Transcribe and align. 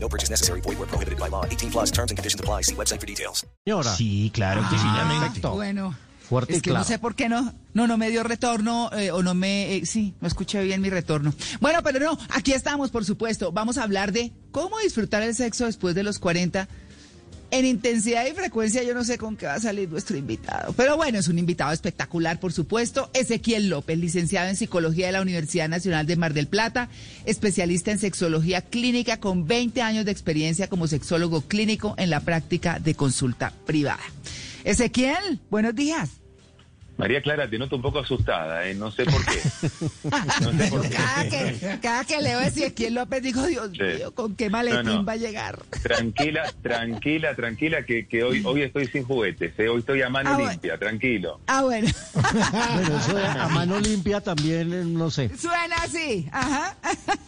No 0.00 0.08
purchase 0.08 0.30
necessary. 0.30 0.60
Void 0.60 0.78
where 0.78 0.86
prohibited 0.88 1.18
by 1.18 1.28
law. 1.28 1.44
18 1.44 1.70
plus 1.70 1.90
terms 1.90 2.10
and 2.10 2.18
conditions 2.18 2.40
apply. 2.40 2.62
See 2.62 2.74
website 2.74 3.00
for 3.00 3.06
details. 3.06 3.44
Señora. 3.66 3.94
Sí, 3.96 4.30
claro 4.32 4.62
que 4.70 4.78
sí, 4.78 4.86
ya 4.96 5.04
me 5.04 5.18
Perfecto. 5.20 5.54
Bueno, 5.54 5.94
Fuerte 6.28 6.52
es 6.56 6.62
que 6.62 6.70
claro. 6.70 6.80
no 6.80 6.84
sé 6.84 6.98
por 6.98 7.14
qué 7.14 7.28
no, 7.28 7.54
no, 7.72 7.86
no 7.86 7.96
me 7.96 8.10
dio 8.10 8.22
retorno 8.22 8.90
eh, 8.92 9.10
o 9.10 9.22
no 9.22 9.34
me, 9.34 9.76
eh, 9.76 9.86
sí, 9.86 10.14
no 10.20 10.28
escuché 10.28 10.62
bien 10.62 10.80
mi 10.82 10.90
retorno. 10.90 11.32
Bueno, 11.60 11.82
pero 11.82 11.98
no, 12.00 12.18
aquí 12.30 12.52
estamos, 12.52 12.90
por 12.90 13.04
supuesto. 13.04 13.50
Vamos 13.50 13.78
a 13.78 13.82
hablar 13.82 14.12
de 14.12 14.32
cómo 14.50 14.78
disfrutar 14.78 15.22
el 15.22 15.34
sexo 15.34 15.64
después 15.64 15.94
de 15.94 16.02
los 16.02 16.18
40. 16.18 16.68
En 17.50 17.64
intensidad 17.64 18.26
y 18.26 18.32
frecuencia 18.32 18.82
yo 18.82 18.92
no 18.92 19.04
sé 19.04 19.16
con 19.16 19.36
qué 19.36 19.46
va 19.46 19.54
a 19.54 19.60
salir 19.60 19.88
nuestro 19.88 20.18
invitado. 20.18 20.74
Pero 20.74 20.96
bueno, 20.96 21.18
es 21.18 21.28
un 21.28 21.38
invitado 21.38 21.72
espectacular, 21.72 22.38
por 22.38 22.52
supuesto. 22.52 23.10
Ezequiel 23.14 23.70
López, 23.70 23.98
licenciado 23.98 24.48
en 24.48 24.56
Psicología 24.56 25.06
de 25.06 25.12
la 25.12 25.22
Universidad 25.22 25.68
Nacional 25.68 26.06
de 26.06 26.16
Mar 26.16 26.34
del 26.34 26.46
Plata, 26.46 26.90
especialista 27.24 27.90
en 27.90 27.98
sexología 27.98 28.60
clínica 28.60 29.18
con 29.18 29.46
20 29.46 29.80
años 29.80 30.04
de 30.04 30.12
experiencia 30.12 30.68
como 30.68 30.88
sexólogo 30.88 31.40
clínico 31.40 31.94
en 31.96 32.10
la 32.10 32.20
práctica 32.20 32.80
de 32.80 32.94
consulta 32.94 33.54
privada. 33.64 34.04
Ezequiel, 34.64 35.40
buenos 35.48 35.74
días. 35.74 36.17
María 36.98 37.22
Clara, 37.22 37.48
te 37.48 37.58
noto 37.58 37.76
un 37.76 37.82
poco 37.82 38.00
asustada, 38.00 38.66
¿eh? 38.66 38.74
no 38.74 38.90
sé 38.90 39.04
por 39.04 39.24
qué. 39.24 39.40
No 40.42 40.52
sé 40.52 40.66
por 40.68 40.82
qué. 40.82 40.88
Cada 40.96 41.28
que, 41.28 41.78
cada 41.80 42.04
que 42.04 42.20
leo 42.20 42.38
a 42.40 42.46
Ezequiel 42.46 42.94
López 42.94 43.22
digo, 43.22 43.46
Dios 43.46 43.70
Sí. 43.72 43.82
mío, 43.82 44.12
¿con 44.14 44.34
qué 44.34 44.50
maletín 44.50 44.84
No, 44.84 44.94
no. 44.96 45.04
va 45.04 45.12
a 45.12 45.16
llegar? 45.16 45.60
Tranquila, 45.82 46.52
tranquila, 46.60 47.34
tranquila, 47.36 47.84
que, 47.84 48.06
que 48.08 48.24
hoy, 48.24 48.42
hoy 48.44 48.62
estoy 48.62 48.88
sin 48.88 49.04
juguetes, 49.04 49.52
¿eh? 49.58 49.68
hoy 49.68 49.78
estoy 49.80 50.02
a 50.02 50.08
mano 50.08 50.30
Ah, 50.30 50.34
bueno. 50.34 50.50
limpia, 50.50 50.76
tranquilo. 50.76 51.40
Ah, 51.46 51.62
bueno, 51.62 51.88
Bueno, 52.32 52.98
eso 52.98 53.14
de 53.14 53.26
a 53.26 53.48
mano 53.48 53.78
limpia 53.80 54.20
también, 54.20 54.72
eh, 54.72 54.84
no 54.84 55.10
sé. 55.10 55.30
suena 55.36 55.76
así, 55.82 56.28
ajá. 56.32 56.76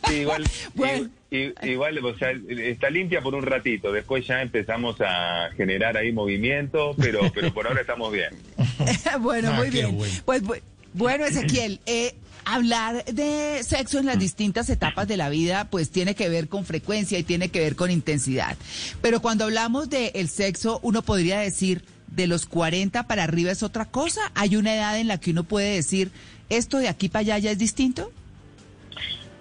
Sí, 0.08 0.14
igual, 0.14 0.44
Bueno. 0.74 1.08
igual, 1.30 1.98
o 2.04 2.16
sea, 2.18 2.30
está 2.48 2.90
limpia 2.90 3.20
por 3.22 3.34
un 3.34 3.42
ratito, 3.44 3.92
después 3.92 4.26
ya 4.26 4.42
empezamos 4.42 4.96
a 5.00 5.50
generar 5.56 5.96
ahí 5.96 6.12
movimiento, 6.12 6.94
pero, 6.98 7.20
pero 7.34 7.52
por 7.54 7.66
ahora 7.66 7.80
estamos 7.80 8.12
bien. 8.12 8.30
bueno, 9.20 9.50
Ah, 9.52 9.56
muy 9.56 9.70
bien. 9.70 9.96
bueno. 9.96 10.14
Pues 10.24 10.42
bu- 10.42 10.60
bueno, 10.92 11.24
Ezequiel, 11.24 11.80
eh, 11.86 12.14
hablar 12.44 13.04
de 13.04 13.62
sexo 13.62 13.98
en 14.00 14.06
las 14.06 14.18
distintas 14.18 14.68
etapas 14.70 15.06
de 15.06 15.16
la 15.16 15.28
vida, 15.28 15.68
pues 15.70 15.90
tiene 15.90 16.14
que 16.16 16.28
ver 16.28 16.48
con 16.48 16.64
frecuencia 16.64 17.18
y 17.18 17.22
tiene 17.22 17.48
que 17.50 17.60
ver 17.60 17.76
con 17.76 17.90
intensidad. 17.92 18.56
Pero 19.00 19.20
cuando 19.22 19.44
hablamos 19.44 19.88
del 19.88 20.28
sexo, 20.28 20.80
uno 20.82 21.02
podría 21.02 21.38
decir 21.38 21.84
de 22.10 22.26
los 22.26 22.46
40 22.46 23.06
para 23.06 23.24
arriba 23.24 23.50
es 23.50 23.62
otra 23.62 23.84
cosa. 23.84 24.20
Hay 24.34 24.56
una 24.56 24.74
edad 24.74 24.98
en 24.98 25.08
la 25.08 25.18
que 25.18 25.30
uno 25.30 25.44
puede 25.44 25.74
decir 25.74 26.10
esto 26.48 26.78
de 26.78 26.88
aquí 26.88 27.08
para 27.08 27.20
allá 27.20 27.38
ya 27.38 27.50
es 27.50 27.58
distinto. 27.58 28.10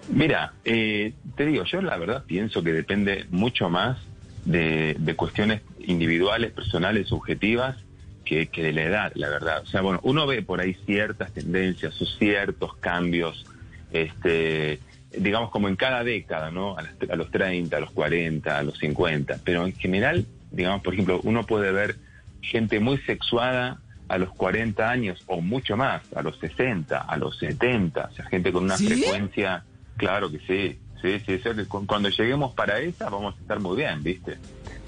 Mira, 0.08 0.52
eh, 0.64 1.12
te 1.36 1.46
digo, 1.46 1.64
yo 1.64 1.82
la 1.82 1.96
verdad 1.96 2.24
pienso 2.26 2.62
que 2.62 2.72
depende 2.72 3.26
mucho 3.30 3.68
más 3.68 3.98
de, 4.44 4.96
cuestiones 5.16 5.62
individuales, 5.86 6.52
personales, 6.52 7.08
subjetivas, 7.08 7.76
que, 8.24 8.46
que 8.46 8.62
de 8.62 8.72
la 8.72 8.82
edad, 8.82 9.12
la 9.14 9.28
verdad. 9.28 9.62
O 9.62 9.66
sea, 9.66 9.80
bueno, 9.82 10.00
uno 10.02 10.26
ve 10.26 10.42
por 10.42 10.60
ahí 10.60 10.74
ciertas 10.86 11.32
tendencias 11.32 12.00
o 12.00 12.06
ciertos 12.06 12.76
cambios, 12.76 13.44
este, 13.92 14.78
digamos 15.16 15.50
como 15.50 15.68
en 15.68 15.76
cada 15.76 16.04
década, 16.04 16.50
¿no? 16.50 16.76
A, 16.78 16.82
las- 16.82 16.94
a 17.10 17.16
los 17.16 17.30
30, 17.30 17.76
a 17.76 17.80
los 17.80 17.90
40, 17.90 18.58
a 18.58 18.62
los 18.62 18.78
50. 18.78 19.38
Pero 19.44 19.66
en 19.66 19.74
general, 19.74 20.26
digamos, 20.52 20.82
por 20.82 20.94
ejemplo, 20.94 21.20
uno 21.24 21.44
puede 21.44 21.72
ver 21.72 21.96
gente 22.42 22.80
muy 22.80 22.98
sexuada 22.98 23.80
a 24.08 24.18
los 24.18 24.30
40 24.30 24.88
años 24.90 25.22
o 25.26 25.40
mucho 25.40 25.76
más, 25.76 26.02
a 26.14 26.22
los 26.22 26.36
60, 26.38 26.98
a 26.98 27.16
los 27.16 27.38
70, 27.38 28.08
o 28.10 28.14
sea, 28.14 28.24
gente 28.26 28.50
con 28.52 28.64
una 28.64 28.76
¿Sí? 28.76 28.86
frecuencia, 28.88 29.64
claro 29.96 30.30
que 30.30 30.38
sí, 30.40 30.78
sí, 31.00 31.20
sí, 31.26 31.40
cuando 31.86 32.08
lleguemos 32.08 32.52
para 32.54 32.80
esa 32.80 33.08
vamos 33.08 33.36
a 33.36 33.40
estar 33.40 33.60
muy 33.60 33.76
bien, 33.76 34.02
¿viste? 34.02 34.38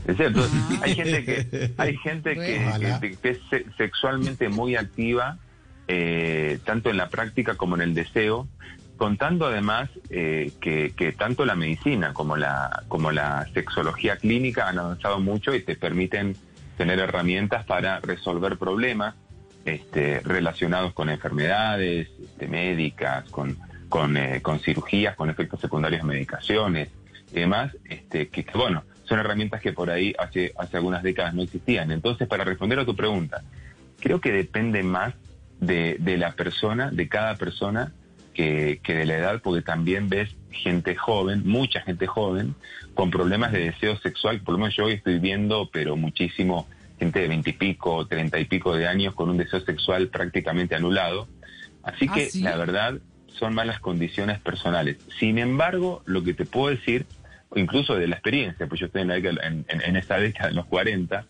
Es 0.07 0.17
cierto, 0.17 0.41
Ah. 0.45 0.81
hay 0.83 0.95
gente 0.97 1.25
que 1.25 1.71
hay 1.79 1.97
gente 1.99 2.35
que, 2.35 2.65
Ojalá. 2.67 2.99
que- 3.01 3.17
que 3.17 3.29
es 3.31 3.39
se- 3.49 3.67
sexualmente 3.77 4.49
muy 4.49 4.75
activa, 4.75 5.39
eh, 5.87 6.59
tanto 6.65 6.91
en 6.91 6.97
la 6.97 7.09
práctica 7.09 7.55
como 7.55 7.77
en 7.77 7.83
el 7.83 7.95
deseo, 7.95 8.49
contando 8.97 9.47
además 9.47 9.91
eh, 10.11 10.53
que, 10.61 10.93
que 10.97 11.13
tanto 11.13 11.45
la 11.45 11.55
medicina 11.55 12.13
como 12.13 12.37
la, 12.37 12.83
como 12.89 13.11
la 13.13 13.47
sexología 13.55 14.17
clínica 14.17 14.69
han 14.69 14.79
avanzado 14.79 15.21
mucho 15.21 15.55
y 15.55 15.63
te 15.63 15.77
permiten 15.77 16.37
tener 16.83 16.99
herramientas 16.99 17.65
para 17.65 18.01
resolver 18.01 18.59
problemas 18.59 19.15
este, 19.65 20.19
relacionados 20.19 20.93
con 20.95 21.11
enfermedades 21.11 22.09
este, 22.21 22.49
médicas, 22.49 23.31
con, 23.31 23.57
con, 23.89 24.17
eh, 24.17 24.43
cirugías, 24.65 25.15
con 25.15 25.31
efectos 25.31 25.61
secundarios 25.61 26.03
de 26.03 26.09
medicaciones 26.09 26.89
y 27.31 27.39
demás, 27.39 27.71
este, 27.85 28.27
que, 28.31 28.45
que, 28.45 28.59
bueno, 28.59 28.83
son 29.05 29.21
herramientas 29.21 29.61
que 29.61 29.73
por 29.73 29.91
ahí 29.91 30.13
hace, 30.19 30.53
hace 30.59 30.79
algunas 30.79 31.05
décadas 31.05 31.35
no 31.35 31.43
existían. 31.43 31.93
Entonces, 31.93 32.27
para 32.27 32.43
responder 32.43 32.81
a 32.81 32.85
tu 32.85 32.97
pregunta, 32.97 33.45
creo 34.01 34.21
que 34.21 34.33
depende 34.33 34.83
más 34.83 35.15
de, 35.61 35.99
de 36.01 36.17
la 36.17 36.33
persona, 36.33 36.91
de 36.91 37.09
cada 37.09 37.37
persona, 37.37 37.93
que, 38.35 38.81
que 38.83 38.95
de 38.95 39.07
la 39.07 39.19
edad, 39.19 39.41
porque 39.41 39.63
también 39.63 40.09
ves 40.09 40.35
gente 40.51 40.97
joven, 40.97 41.47
mucha 41.47 41.81
gente 41.83 42.09
joven, 42.09 42.57
con 42.95 43.11
problemas 43.11 43.53
de 43.53 43.61
deseo 43.71 43.97
sexual. 43.99 44.41
Por 44.41 44.53
lo 44.53 44.59
menos 44.59 44.77
yo 44.77 44.85
hoy 44.85 44.95
estoy 44.95 45.19
viendo, 45.19 45.69
pero 45.73 45.97
muchísimo, 45.97 46.69
gente 46.99 47.21
de 47.21 47.29
veintipico, 47.29 48.07
treinta 48.07 48.39
y 48.39 48.45
pico 48.45 48.77
de 48.77 48.87
años 48.87 49.15
con 49.15 49.31
un 49.31 49.37
deseo 49.39 49.61
sexual 49.61 50.09
prácticamente 50.09 50.75
anulado. 50.75 51.29
Así 51.83 52.07
¿Ah, 52.09 52.15
que 52.15 52.31
sí? 52.31 52.43
la 52.43 52.57
verdad 52.57 52.95
son 53.27 53.55
malas 53.55 53.81
condiciones 53.81 54.41
personales. 54.41 54.99
Sin 55.19 55.39
embargo, 55.39 56.03
lo 56.05 56.23
que 56.23 56.35
te 56.35 56.45
puedo 56.45 56.69
decir, 56.75 57.07
incluso 57.55 57.95
de 57.97 58.07
la 58.07 58.17
experiencia, 58.17 58.67
pues 58.67 58.81
yo 58.81 58.87
estoy 58.87 59.03
en, 59.03 59.09
la 59.09 59.15
década- 59.15 59.47
en, 59.47 59.65
en- 59.69 59.81
en 59.83 59.97
esa 59.97 60.19
década, 60.19 60.51
en 60.51 60.57
los 60.57 60.67
40, 60.67 61.25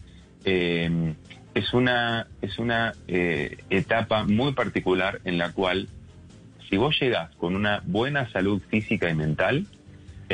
eh, 0.45 1.15
es 1.55 1.73
una, 1.75 2.27
es 2.41 2.59
una 2.59 2.95
eh, 3.07 3.59
etapa 3.71 4.25
muy 4.25 4.53
particular 4.53 5.21
en 5.25 5.39
la 5.39 5.53
cual 5.53 5.89
si 6.69 6.77
vos 6.77 6.99
llegás 7.01 7.35
con 7.37 7.55
una 7.55 7.83
buena 7.85 8.29
salud 8.31 8.61
física 8.69 9.09
y 9.11 9.15
mental, 9.15 9.67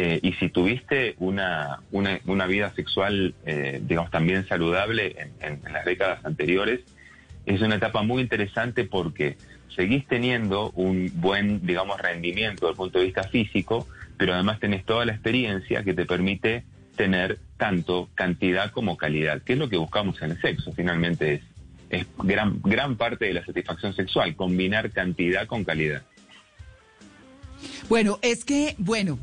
eh, 0.00 0.20
y 0.22 0.32
si 0.34 0.48
tuviste 0.48 1.16
una, 1.18 1.80
una, 1.90 2.46
vida 2.46 2.72
sexual, 2.72 3.34
eh, 3.44 3.80
digamos, 3.82 4.12
también 4.12 4.46
saludable 4.46 5.32
en 5.40 5.60
las 5.72 5.84
décadas 5.84 6.24
anteriores, 6.24 6.82
es 7.46 7.60
una 7.62 7.74
etapa 7.74 8.02
muy 8.02 8.22
interesante 8.22 8.84
porque 8.84 9.36
seguís 9.74 10.06
teniendo 10.06 10.70
un 10.76 11.10
buen, 11.16 11.66
digamos, 11.66 12.00
rendimiento 12.00 12.66
desde 12.66 12.74
el 12.74 12.76
punto 12.76 13.00
de 13.00 13.06
vista 13.06 13.24
físico, 13.24 13.88
pero 14.16 14.34
además 14.34 14.60
tenés 14.60 14.84
toda 14.84 15.04
la 15.04 15.14
experiencia 15.14 15.82
que 15.82 15.94
te 15.94 16.06
permite 16.06 16.62
tener 16.94 17.40
tanto 17.56 18.08
cantidad 18.14 18.70
como 18.70 18.96
calidad, 18.96 19.42
que 19.42 19.54
es 19.54 19.58
lo 19.58 19.68
que 19.68 19.78
buscamos 19.78 20.22
en 20.22 20.30
el 20.30 20.40
sexo, 20.40 20.72
finalmente 20.74 21.34
es, 21.34 21.42
es 21.90 22.06
gran, 22.22 22.60
gran 22.62 22.96
parte 22.96 23.24
de 23.24 23.34
la 23.34 23.44
satisfacción 23.44 23.96
sexual, 23.96 24.36
combinar 24.36 24.92
cantidad 24.92 25.48
con 25.48 25.64
calidad. 25.64 26.04
Bueno, 27.88 28.18
es 28.22 28.44
que, 28.44 28.74
bueno, 28.78 29.18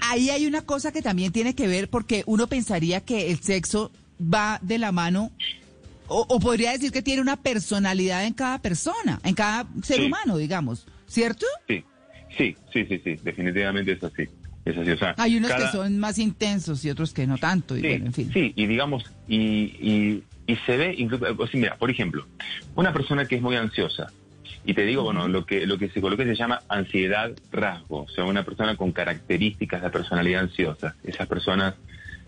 ahí 0.00 0.30
hay 0.30 0.46
una 0.46 0.62
cosa 0.62 0.92
que 0.92 1.02
también 1.02 1.32
tiene 1.32 1.54
que 1.54 1.66
ver 1.68 1.88
porque 1.88 2.22
uno 2.26 2.46
pensaría 2.46 3.00
que 3.00 3.30
el 3.30 3.40
sexo 3.40 3.90
va 4.22 4.58
de 4.62 4.78
la 4.78 4.92
mano, 4.92 5.30
o, 6.06 6.26
o 6.28 6.40
podría 6.40 6.72
decir 6.72 6.90
que 6.92 7.02
tiene 7.02 7.22
una 7.22 7.36
personalidad 7.36 8.24
en 8.24 8.34
cada 8.34 8.58
persona, 8.60 9.20
en 9.24 9.34
cada 9.34 9.66
ser 9.82 9.96
Sí. 9.98 10.02
humano, 10.06 10.36
digamos, 10.36 10.86
¿cierto? 11.06 11.46
Sí, 11.68 11.84
sí, 12.36 12.56
sí, 12.72 12.84
sí, 12.86 13.00
sí, 13.04 13.18
definitivamente 13.22 13.92
es 13.92 14.02
así. 14.02 14.24
Es 14.64 14.76
así, 14.76 14.90
o 14.90 14.98
sea, 14.98 15.14
Hay 15.16 15.36
unos 15.36 15.50
cada- 15.52 15.64
que 15.70 15.72
son 15.76 15.98
más 15.98 16.18
intensos 16.18 16.84
y 16.84 16.90
otros 16.90 17.14
que 17.14 17.26
no 17.26 17.38
tanto, 17.38 17.76
y 17.76 17.80
Sí, 17.80 17.86
bueno, 17.88 18.06
en 18.06 18.12
fin. 18.12 18.30
sí, 18.32 18.52
y 18.56 18.66
digamos, 18.66 19.04
y, 19.26 19.36
y, 19.38 20.24
y 20.46 20.56
se 20.66 20.76
ve, 20.76 20.94
incluso, 20.98 21.24
mira, 21.54 21.76
por 21.78 21.90
ejemplo, 21.90 22.26
una 22.74 22.92
persona 22.92 23.26
que 23.26 23.36
es 23.36 23.42
muy 23.42 23.56
ansiosa, 23.56 24.12
y 24.64 24.74
te 24.74 24.82
digo, 24.82 25.02
bueno, 25.02 25.28
lo 25.28 25.46
que, 25.46 25.66
lo 25.66 25.78
que 25.78 25.88
psicología 25.88 26.26
se 26.26 26.34
llama 26.34 26.60
ansiedad 26.68 27.30
rasgo, 27.50 28.02
o 28.02 28.08
sea, 28.08 28.24
una 28.24 28.44
persona 28.44 28.76
con 28.76 28.92
características 28.92 29.82
de 29.82 29.90
personalidad 29.90 30.42
ansiosa, 30.42 30.96
esas 31.04 31.26
personas 31.26 31.74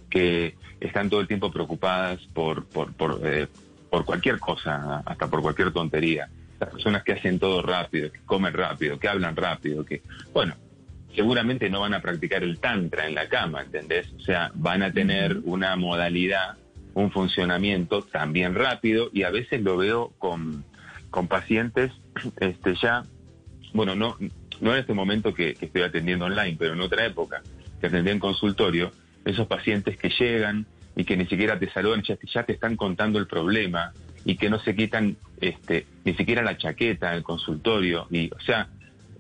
que 0.09 0.55
están 0.81 1.11
todo 1.11 1.21
el 1.21 1.29
tiempo 1.29 1.51
preocupadas 1.51 2.21
por, 2.33 2.67
por, 2.67 2.93
por, 2.95 3.21
eh, 3.25 3.49
por 3.91 4.05
cualquier 4.05 4.39
cosa, 4.39 5.03
hasta 5.05 5.29
por 5.29 5.43
cualquier 5.43 5.73
tontería, 5.73 6.29
las 6.59 6.71
personas 6.71 7.03
que 7.03 7.13
hacen 7.13 7.39
todo 7.39 7.63
rápido, 7.63 8.11
que 8.11 8.21
comen 8.21 8.53
rápido, 8.53 8.99
que 8.99 9.09
hablan 9.09 9.37
rápido, 9.37 9.85
que, 9.85 10.03
bueno, 10.33 10.55
seguramente 11.15 11.69
no 11.69 11.81
van 11.81 11.95
a 11.95 12.01
practicar 12.01 12.43
el 12.43 12.59
tantra 12.59 13.07
en 13.07 13.15
la 13.15 13.29
cama, 13.29 13.63
¿entendés? 13.63 14.11
O 14.17 14.21
sea, 14.21 14.51
van 14.55 14.83
a 14.83 14.93
tener 14.93 15.39
una 15.45 15.77
modalidad 15.77 16.57
un 16.95 17.11
funcionamiento 17.11 18.03
también 18.03 18.55
rápido 18.55 19.11
y 19.13 19.23
a 19.23 19.31
veces 19.31 19.63
lo 19.63 19.77
veo 19.77 20.13
con, 20.19 20.65
con 21.11 21.29
pacientes 21.29 21.93
este, 22.41 22.75
ya, 22.81 23.05
bueno, 23.73 23.95
no, 23.95 24.17
no 24.61 24.73
en 24.73 24.81
este 24.81 24.95
momento 24.95 25.35
que, 25.35 25.55
que 25.55 25.67
estoy 25.67 25.83
atendiendo 25.83 26.27
online, 26.27 26.57
pero 26.59 26.75
en 26.75 26.81
otra 26.81 27.05
época, 27.07 27.43
que 27.81 27.87
atendí 27.87 28.11
en 28.11 28.19
consultorio, 28.19 28.93
esos 29.25 29.47
pacientes 29.47 29.97
que 29.97 30.11
llegan 30.11 30.67
y 30.97 31.05
que 31.05 31.17
ni 31.17 31.27
siquiera 31.27 31.59
te 31.59 31.71
saludan, 31.71 32.03
ya, 32.03 32.19
ya 32.33 32.43
te 32.45 32.53
están 32.53 32.77
contando 32.77 33.19
el 33.19 33.27
problema 33.27 33.93
y 34.25 34.37
que 34.37 34.51
no 34.51 34.61
se 34.61 34.75
quitan 34.75 35.17
este, 35.41 35.87
ni 36.05 36.15
siquiera 36.15 36.43
la 36.43 36.57
chaqueta 36.57 37.15
el 37.15 37.23
consultorio. 37.23 38.07
Y, 38.11 38.31
o 38.33 38.41
sea, 38.41 38.69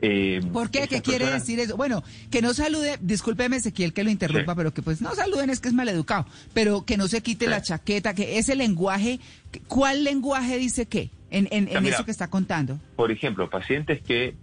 eh, 0.04 0.40
¿Por 0.52 0.70
qué? 0.70 0.88
¿Qué 0.88 1.00
quiere 1.00 1.26
decir 1.26 1.60
eso? 1.60 1.76
Bueno, 1.76 2.02
que 2.30 2.42
no 2.42 2.54
salude, 2.54 2.98
discúlpeme 3.00 3.56
Ezequiel 3.56 3.92
que 3.92 4.02
lo 4.02 4.10
interrumpa, 4.10 4.56
pero 4.56 4.74
que 4.74 4.82
pues 4.82 5.00
no 5.00 5.14
saluden 5.14 5.48
es 5.48 5.60
que 5.60 5.68
es 5.68 5.74
maleducado, 5.74 6.26
pero 6.52 6.84
que 6.84 6.96
no 6.96 7.06
se 7.06 7.22
quite 7.22 7.46
la 7.46 7.62
chaqueta, 7.62 8.12
que 8.12 8.38
ese 8.38 8.56
lenguaje, 8.56 9.20
¿cuál 9.68 10.02
lenguaje 10.02 10.58
dice 10.58 10.86
qué 10.86 11.10
en, 11.32 11.48
en, 11.50 11.86
eso 11.86 12.04
que 12.04 12.10
está 12.10 12.28
contando? 12.28 12.78
Por 12.96 13.10
ejemplo, 13.10 13.48
pacientes 13.50 14.02
que 14.02 14.34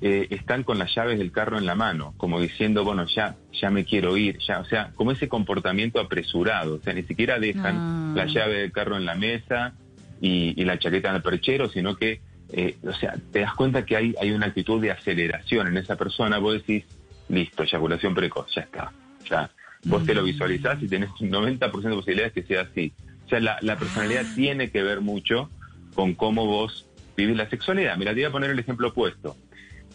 eh, 0.00 0.26
están 0.30 0.64
con 0.64 0.78
las 0.78 0.94
llaves 0.94 1.18
del 1.18 1.32
carro 1.32 1.58
en 1.58 1.66
la 1.66 1.74
mano, 1.74 2.14
como 2.16 2.40
diciendo, 2.40 2.84
bueno, 2.84 3.06
ya, 3.06 3.36
ya 3.52 3.70
me 3.70 3.84
quiero 3.84 4.16
ir, 4.16 4.38
ya, 4.46 4.60
o 4.60 4.64
sea, 4.64 4.90
como 4.94 5.12
ese 5.12 5.28
comportamiento 5.28 6.00
apresurado, 6.00 6.76
o 6.76 6.80
sea, 6.80 6.92
ni 6.92 7.04
siquiera 7.04 7.38
dejan 7.38 7.76
ah. 7.76 8.12
la 8.14 8.26
llave 8.26 8.60
del 8.60 8.72
carro 8.72 8.96
en 8.96 9.06
la 9.06 9.14
mesa 9.14 9.74
y, 10.20 10.60
y 10.60 10.64
la 10.64 10.78
chaqueta 10.78 11.10
en 11.10 11.16
el 11.16 11.22
perchero, 11.22 11.68
sino 11.68 11.96
que 11.96 12.20
eh, 12.52 12.76
o 12.86 12.92
sea, 12.92 13.16
te 13.32 13.40
das 13.40 13.54
cuenta 13.54 13.84
que 13.84 13.96
hay, 13.96 14.14
hay 14.20 14.30
una 14.30 14.46
actitud 14.46 14.80
de 14.80 14.90
aceleración 14.90 15.66
en 15.66 15.76
esa 15.76 15.96
persona, 15.96 16.38
vos 16.38 16.54
decís, 16.54 16.84
listo, 17.28 17.62
eyaculación 17.62 18.14
precoz, 18.14 18.54
ya 18.54 18.62
está. 18.62 18.92
Ya. 19.28 19.50
Vos 19.84 20.04
te 20.04 20.14
lo 20.14 20.22
mm. 20.22 20.26
visualizás 20.26 20.82
y 20.82 20.88
tenés 20.88 21.10
un 21.20 21.30
90% 21.30 21.58
de 21.58 21.90
posibilidades 21.90 22.32
que 22.32 22.42
sea 22.42 22.62
así. 22.62 22.92
O 23.26 23.28
sea, 23.28 23.40
la, 23.40 23.76
personalidad 23.76 24.26
ah. 24.26 24.32
tiene 24.34 24.70
que 24.70 24.82
ver 24.82 25.00
mucho 25.00 25.50
con 25.94 26.14
cómo 26.14 26.46
vos 26.46 26.86
vivís 27.16 27.36
la 27.36 27.48
sexualidad. 27.48 27.96
Mira, 27.96 28.12
te 28.12 28.20
voy 28.20 28.24
a 28.24 28.32
poner 28.32 28.50
el 28.50 28.58
ejemplo 28.58 28.88
opuesto. 28.88 29.36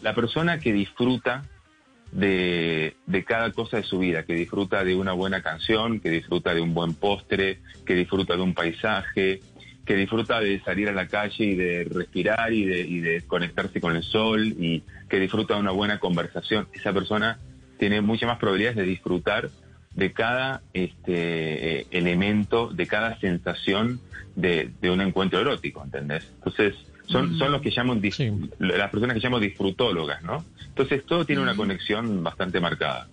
La 0.02 0.14
persona 0.14 0.58
que 0.58 0.72
disfruta 0.72 1.44
de, 2.12 2.96
de, 3.06 3.24
cada 3.24 3.52
cosa 3.52 3.76
de 3.76 3.82
su 3.84 3.98
vida, 3.98 4.24
que 4.24 4.34
disfruta 4.34 4.82
de 4.82 4.94
una 4.94 5.12
buena 5.12 5.42
canción, 5.42 6.00
que 6.00 6.10
disfruta 6.10 6.54
de 6.54 6.60
un 6.60 6.74
buen 6.74 6.94
postre, 6.94 7.60
que 7.84 7.94
disfruta 7.94 8.34
de 8.34 8.42
un 8.42 8.54
paisaje, 8.54 9.40
que 9.90 9.96
disfruta 9.96 10.38
de 10.38 10.60
salir 10.60 10.88
a 10.88 10.92
la 10.92 11.08
calle 11.08 11.44
y 11.44 11.54
de 11.56 11.82
respirar 11.82 12.52
y 12.52 12.64
de, 12.64 13.24
conectarse 13.26 13.80
con 13.80 13.96
el 13.96 14.04
sol 14.04 14.46
y 14.46 14.84
que 15.08 15.18
disfruta 15.18 15.54
de 15.54 15.60
una 15.60 15.72
buena 15.72 15.98
conversación. 15.98 16.68
Esa 16.72 16.92
persona 16.92 17.40
tiene 17.76 18.00
muchas 18.00 18.28
más 18.28 18.38
probabilidades 18.38 18.76
de 18.76 18.84
disfrutar 18.84 19.50
de 20.00 20.12
cada 20.12 20.62
este, 20.72 21.86
elemento, 21.96 22.68
de 22.68 22.86
cada 22.86 23.20
sensación 23.20 24.00
de, 24.34 24.72
un 24.90 25.02
encuentro 25.02 25.38
erótico, 25.38 25.84
¿entendés? 25.84 26.26
Entonces, 26.36 26.74
son, 27.06 27.38
son 27.38 27.52
los 27.52 27.60
que 27.60 27.70
llaman, 27.70 28.00
las 28.58 28.90
personas 28.90 29.14
que 29.14 29.20
llamamos 29.20 29.42
disfrutólogas, 29.42 30.22
¿no? 30.22 30.42
Entonces, 30.68 31.04
todo 31.04 31.26
tiene 31.26 31.42
una 31.42 31.54
conexión 31.54 32.22
bastante 32.22 32.60
marcada. 32.60 33.08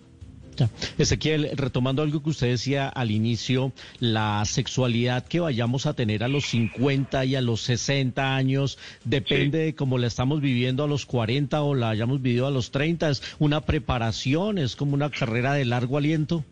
Ezequiel, 0.96 1.50
retomando 1.56 2.02
algo 2.02 2.22
que 2.22 2.30
usted 2.30 2.48
decía 2.48 2.88
al 2.88 3.10
inicio, 3.10 3.72
la 4.00 4.42
sexualidad 4.46 5.26
que 5.26 5.40
vayamos 5.40 5.86
a 5.86 5.94
tener 5.94 6.24
a 6.24 6.28
los 6.28 6.46
50 6.46 7.24
y 7.26 7.36
a 7.36 7.42
los 7.42 7.60
60 7.62 8.34
años 8.34 8.78
depende 9.04 9.58
de 9.58 9.74
cómo 9.74 9.98
la 9.98 10.06
estamos 10.06 10.40
viviendo 10.40 10.84
a 10.84 10.88
los 10.88 11.06
40 11.06 11.62
o 11.62 11.74
la 11.74 11.90
hayamos 11.90 12.22
vivido 12.22 12.46
a 12.46 12.50
los 12.50 12.70
30. 12.70 13.10
¿Es 13.10 13.22
una 13.38 13.60
preparación? 13.60 14.58
¿Es 14.58 14.74
como 14.74 14.94
una 14.94 15.10
carrera 15.10 15.52
de 15.52 15.64
largo 15.64 15.98
aliento? 15.98 16.44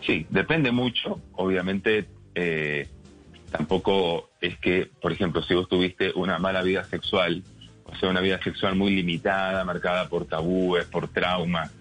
Sí, 0.00 0.26
depende 0.30 0.70
mucho. 0.70 1.20
Obviamente, 1.32 2.06
eh, 2.34 2.88
tampoco 3.50 4.30
es 4.40 4.58
que, 4.58 4.90
por 5.00 5.12
ejemplo, 5.12 5.42
si 5.42 5.54
vos 5.54 5.68
tuviste 5.68 6.12
una 6.14 6.38
mala 6.38 6.62
vida 6.62 6.84
sexual, 6.84 7.42
o 7.84 7.94
sea, 7.96 8.10
una 8.10 8.20
vida 8.20 8.40
sexual 8.42 8.76
muy 8.76 8.94
limitada, 8.94 9.64
marcada 9.64 10.08
por 10.08 10.26
tabúes, 10.26 10.84
por 10.86 11.08
traumas, 11.08 11.72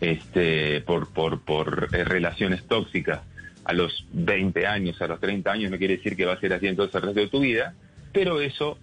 este, 0.00 0.80
por, 0.80 1.12
por, 1.12 1.42
por 1.42 1.88
eh, 1.92 2.04
relaciones 2.04 2.66
tóxicas 2.66 3.20
a 3.64 3.72
los 3.72 4.06
20 4.12 4.66
años, 4.66 5.00
a 5.02 5.06
los 5.06 5.20
30 5.20 5.52
años, 5.52 5.70
no 5.70 5.78
quiere 5.78 5.96
decir 5.96 6.16
que 6.16 6.24
va 6.24 6.32
a 6.32 6.40
ser 6.40 6.54
así 6.54 6.66
entonces 6.66 6.94
el 6.94 7.02
resto 7.02 7.20
de 7.20 7.28
tu 7.28 7.40
vida, 7.40 7.74
pero 8.12 8.40
eso 8.40 8.78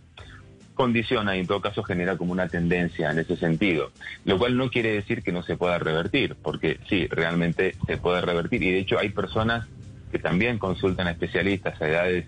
condiciona 0.77 1.35
y 1.35 1.41
en 1.41 1.47
todo 1.47 1.59
caso 1.59 1.83
genera 1.83 2.15
como 2.15 2.31
una 2.31 2.47
tendencia 2.47 3.11
en 3.11 3.19
ese 3.19 3.35
sentido, 3.35 3.91
lo 4.23 4.37
cual 4.37 4.55
no 4.55 4.69
quiere 4.69 4.93
decir 4.93 5.23
que 5.23 5.33
no 5.33 5.43
se 5.43 5.57
pueda 5.57 5.77
revertir, 5.79 6.37
porque 6.41 6.79
sí, 6.87 7.07
realmente 7.07 7.75
se 7.85 7.97
puede 7.97 8.21
revertir 8.21 8.63
y 8.63 8.71
de 8.71 8.79
hecho 8.79 8.97
hay 8.97 9.09
personas 9.09 9.67
que 10.11 10.19
también 10.19 10.57
consultan 10.57 11.07
a 11.07 11.11
especialistas 11.11 11.81
a 11.81 11.87
edades 11.89 12.25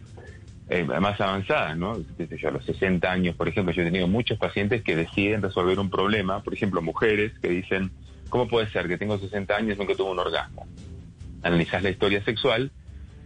eh, 0.69 0.83
más 0.83 1.21
avanzadas, 1.21 1.77
¿no? 1.77 1.97
Yo, 1.97 2.49
a 2.49 2.51
los 2.51 2.65
60 2.65 3.09
años, 3.09 3.35
por 3.35 3.47
ejemplo, 3.47 3.73
yo 3.73 3.81
he 3.81 3.85
tenido 3.85 4.07
muchos 4.07 4.37
pacientes 4.37 4.83
que 4.83 4.95
deciden 4.95 5.41
resolver 5.41 5.79
un 5.79 5.89
problema, 5.89 6.43
por 6.43 6.53
ejemplo, 6.53 6.81
mujeres 6.81 7.31
que 7.41 7.47
dicen, 7.47 7.91
¿Cómo 8.29 8.47
puede 8.47 8.69
ser 8.69 8.87
que 8.87 8.97
tengo 8.97 9.17
60 9.17 9.55
años 9.55 9.75
y 9.75 9.79
nunca 9.79 9.95
tuve 9.95 10.11
un 10.11 10.19
orgasmo? 10.19 10.67
Analizas 11.41 11.83
la 11.83 11.89
historia 11.89 12.23
sexual 12.23 12.71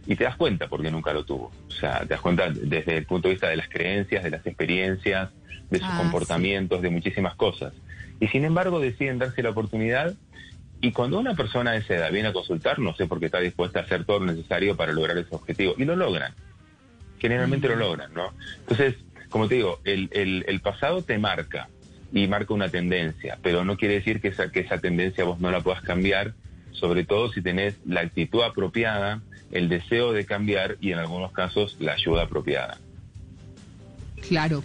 y 0.05 0.15
te 0.15 0.23
das 0.23 0.35
cuenta 0.35 0.67
porque 0.67 0.91
nunca 0.91 1.13
lo 1.13 1.23
tuvo. 1.23 1.51
O 1.67 1.71
sea, 1.71 1.99
te 1.99 2.07
das 2.07 2.21
cuenta 2.21 2.49
desde 2.49 2.97
el 2.97 3.05
punto 3.05 3.27
de 3.27 3.35
vista 3.35 3.49
de 3.49 3.55
las 3.55 3.69
creencias, 3.69 4.23
de 4.23 4.29
las 4.29 4.45
experiencias, 4.45 5.29
de 5.69 5.79
sus 5.79 5.87
ah, 5.87 5.97
comportamientos, 5.97 6.81
de 6.81 6.89
muchísimas 6.89 7.35
cosas. 7.35 7.73
Y 8.19 8.27
sin 8.27 8.45
embargo 8.45 8.79
deciden 8.79 9.19
darse 9.19 9.41
la 9.43 9.49
oportunidad 9.49 10.13
y 10.81 10.91
cuando 10.91 11.17
una 11.17 11.33
persona 11.33 11.71
de 11.71 11.77
esa 11.77 11.95
edad 11.95 12.11
viene 12.11 12.27
a 12.27 12.33
consultar, 12.33 12.79
no 12.79 12.93
sé 12.95 13.05
por 13.05 13.19
qué 13.19 13.27
está 13.27 13.39
dispuesta 13.39 13.79
a 13.79 13.83
hacer 13.83 14.03
todo 14.03 14.19
lo 14.19 14.25
necesario 14.25 14.75
para 14.75 14.91
lograr 14.91 15.17
ese 15.17 15.33
objetivo. 15.33 15.75
Y 15.77 15.85
lo 15.85 15.95
logran. 15.95 16.33
Generalmente 17.19 17.69
lo 17.69 17.77
logran, 17.77 18.13
¿no? 18.13 18.33
Entonces, 18.59 18.95
como 19.29 19.47
te 19.47 19.55
digo, 19.55 19.79
el, 19.85 20.09
el, 20.11 20.43
el 20.45 20.59
pasado 20.59 21.01
te 21.01 21.17
marca 21.17 21.69
y 22.11 22.27
marca 22.27 22.53
una 22.53 22.67
tendencia, 22.67 23.39
pero 23.41 23.63
no 23.63 23.77
quiere 23.77 23.95
decir 23.95 24.19
que 24.19 24.27
esa, 24.27 24.51
que 24.51 24.59
esa 24.59 24.77
tendencia 24.77 25.23
vos 25.23 25.39
no 25.39 25.49
la 25.51 25.61
puedas 25.61 25.81
cambiar, 25.81 26.33
sobre 26.71 27.05
todo 27.05 27.31
si 27.31 27.41
tenés 27.41 27.77
la 27.85 28.01
actitud 28.01 28.43
apropiada, 28.43 29.21
el 29.53 29.69
deseo 29.69 30.11
de 30.11 30.25
cambiar 30.25 30.77
y 30.81 30.91
en 30.91 30.99
algunos 30.99 31.31
casos 31.31 31.77
la 31.79 31.93
ayuda 31.93 32.23
apropiada. 32.23 32.79
Claro. 34.27 34.63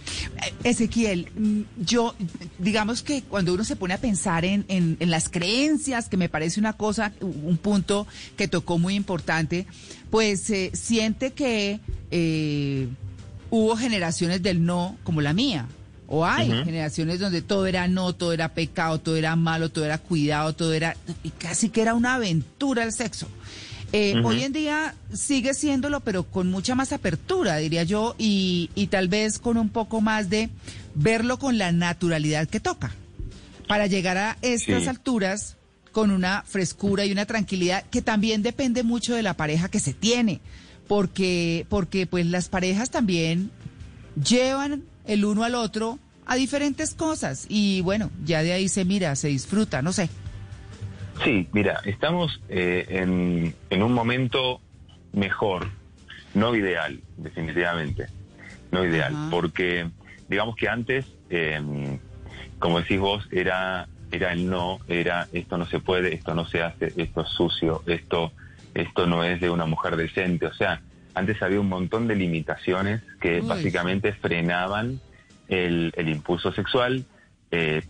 Ezequiel, 0.63 1.27
mm, 1.35 1.83
yo, 1.83 2.15
digamos 2.57 3.03
que 3.03 3.21
cuando 3.23 3.53
uno 3.53 3.63
se 3.63 3.75
pone 3.75 3.93
a 3.93 3.97
pensar 3.97 4.45
en, 4.45 4.65
en, 4.67 4.97
las 5.09 5.29
creencias, 5.29 6.07
que 6.07 6.17
me 6.17 6.29
parece 6.29 6.59
una 6.59 6.73
cosa, 6.73 7.13
un 7.21 7.57
punto 7.57 8.07
que 8.37 8.47
tocó 8.47 8.77
muy 8.77 8.95
importante, 8.95 9.67
pues 10.09 10.49
eh, 10.49 10.71
siente 10.73 11.31
que 11.31 11.79
eh, 12.09 12.87
hubo 13.49 13.75
generaciones 13.75 14.41
del 14.41 14.65
no 14.65 14.97
como 15.03 15.21
la 15.21 15.33
mía, 15.33 15.67
o 16.07 16.25
hay 16.25 16.47
generaciones 16.63 17.19
donde 17.19 17.43
todo 17.43 17.67
era 17.67 17.87
no, 17.87 18.13
todo 18.13 18.33
era 18.33 18.49
pecado, 18.49 18.99
todo 18.99 19.15
era 19.15 19.35
malo, 19.35 19.69
todo 19.69 19.85
era 19.85 19.99
cuidado, 19.99 20.53
todo 20.53 20.73
era... 20.73 20.97
Y 21.23 21.29
casi 21.29 21.69
que 21.69 21.83
era 21.83 21.93
una 21.93 22.15
aventura 22.15 22.83
el 22.83 22.91
sexo. 22.91 23.27
Eh, 23.91 24.21
hoy 24.23 24.43
en 24.43 24.53
día 24.53 24.93
sigue 25.13 25.53
siéndolo, 25.53 25.99
pero 26.01 26.23
con 26.23 26.49
mucha 26.49 26.75
más 26.75 26.93
apertura, 26.93 27.57
diría 27.57 27.83
yo, 27.83 28.15
y, 28.17 28.69
y 28.75 28.87
tal 28.87 29.07
vez 29.07 29.39
con 29.39 29.57
un 29.57 29.69
poco 29.69 29.99
más 29.99 30.29
de 30.29 30.49
verlo 30.93 31.39
con 31.39 31.57
la 31.57 31.71
naturalidad 31.71 32.47
que 32.47 32.59
toca. 32.59 32.91
Para 33.67 33.87
llegar 33.87 34.17
a 34.17 34.37
estas 34.41 34.87
alturas 34.87 35.55
con 35.91 36.11
una 36.11 36.43
frescura 36.47 37.05
y 37.05 37.11
una 37.11 37.25
tranquilidad 37.25 37.83
que 37.89 38.01
también 38.01 38.43
depende 38.43 38.83
mucho 38.83 39.15
de 39.15 39.23
la 39.23 39.35
pareja 39.35 39.69
que 39.69 39.79
se 39.79 39.93
tiene, 39.93 40.39
porque, 40.87 41.65
porque 41.69 42.05
pues 42.07 42.25
las 42.25 42.49
parejas 42.49 42.89
también 42.89 43.51
llevan 44.23 44.83
el 45.05 45.25
uno 45.25 45.43
al 45.43 45.55
otro 45.55 45.99
a 46.25 46.35
diferentes 46.35 46.93
cosas 46.93 47.45
y 47.49 47.81
bueno, 47.81 48.11
ya 48.23 48.43
de 48.43 48.53
ahí 48.53 48.69
se 48.69 48.85
mira, 48.85 49.15
se 49.15 49.29
disfruta, 49.29 49.81
no 49.81 49.93
sé. 49.93 50.09
Sí, 51.23 51.49
mira, 51.51 51.81
estamos 51.85 52.41
eh, 52.47 52.85
en, 52.89 53.53
en 53.69 53.83
un 53.83 53.93
momento 53.93 54.61
mejor, 55.11 55.69
no 56.33 56.55
ideal, 56.55 57.01
definitivamente, 57.17 58.07
no 58.71 58.85
ideal, 58.85 59.27
porque 59.29 59.89
digamos 60.27 60.55
que 60.55 60.69
antes, 60.69 61.05
em, 61.29 61.99
como 62.57 62.79
decís 62.79 62.99
vos, 62.99 63.27
era, 63.31 63.87
era 64.11 64.31
el 64.31 64.49
no, 64.49 64.79
era 64.87 65.27
esto 65.33 65.57
no 65.57 65.65
se 65.65 65.79
puede, 65.79 66.13
esto 66.13 66.35
no 66.35 66.45
se 66.45 66.61
hace, 66.61 66.93
esto 66.95 67.21
es 67.21 67.29
sucio, 67.29 67.83
esto, 67.85 68.31
esto 68.73 69.05
no 69.05 69.23
es 69.23 69.41
de 69.41 69.49
una 69.49 69.65
mujer 69.65 69.97
decente, 69.97 70.45
o 70.45 70.53
sea, 70.53 70.81
antes 71.15 71.41
había 71.41 71.59
un 71.59 71.67
montón 71.67 72.07
de 72.07 72.15
limitaciones 72.15 73.01
que 73.19 73.41
básicamente 73.41 74.13
frenaban 74.13 75.01
el, 75.49 75.91
impulso 75.97 76.53
sexual. 76.53 77.03
Eh, 77.51 77.81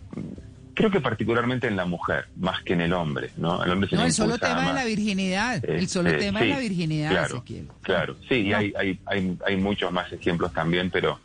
creo 0.74 0.90
que 0.90 1.00
particularmente 1.00 1.66
en 1.66 1.76
la 1.76 1.84
mujer, 1.84 2.26
más 2.36 2.62
que 2.62 2.72
en 2.72 2.80
el 2.80 2.92
hombre, 2.92 3.30
¿no? 3.36 3.62
El 3.62 3.70
hombre 3.70 3.88
no, 3.92 4.04
el 4.04 4.12
solo 4.12 4.38
tema 4.38 4.68
de 4.68 4.74
la 4.74 4.84
virginidad, 4.84 5.64
el 5.64 5.88
solo 5.88 6.10
este, 6.10 6.24
tema 6.24 6.40
de 6.40 6.48
la 6.48 6.58
virginidad, 6.58 7.10
claro, 7.10 7.44
Claro, 7.82 8.16
sí, 8.28 8.36
y 8.36 8.52
hay, 8.52 8.72
hay, 8.78 8.98
hay, 9.06 9.38
hay, 9.46 9.56
muchos 9.56 9.92
más 9.92 10.12
ejemplos 10.12 10.52
también, 10.52 10.90
pero, 10.90 11.20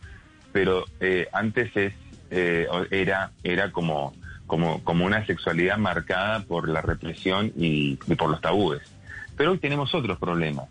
pero 0.52 0.86
eh, 1.00 1.28
antes 1.34 1.76
es, 1.76 1.94
eh, 2.32 2.68
era, 2.92 3.32
era 3.44 3.72
como, 3.72 4.14
como, 4.48 4.84
como 4.84 5.06
una 5.06 5.26
sexualidad 5.26 5.78
marcada 5.78 6.42
por 6.42 6.70
la 6.70 6.82
represión 6.82 7.52
y 7.56 7.96
por 7.96 8.30
los 8.30 8.42
tabúes. 8.42 8.82
Pero 9.38 9.52
hoy 9.52 9.58
tenemos 9.58 9.94
otros 9.94 10.18
problemas. 10.18 10.70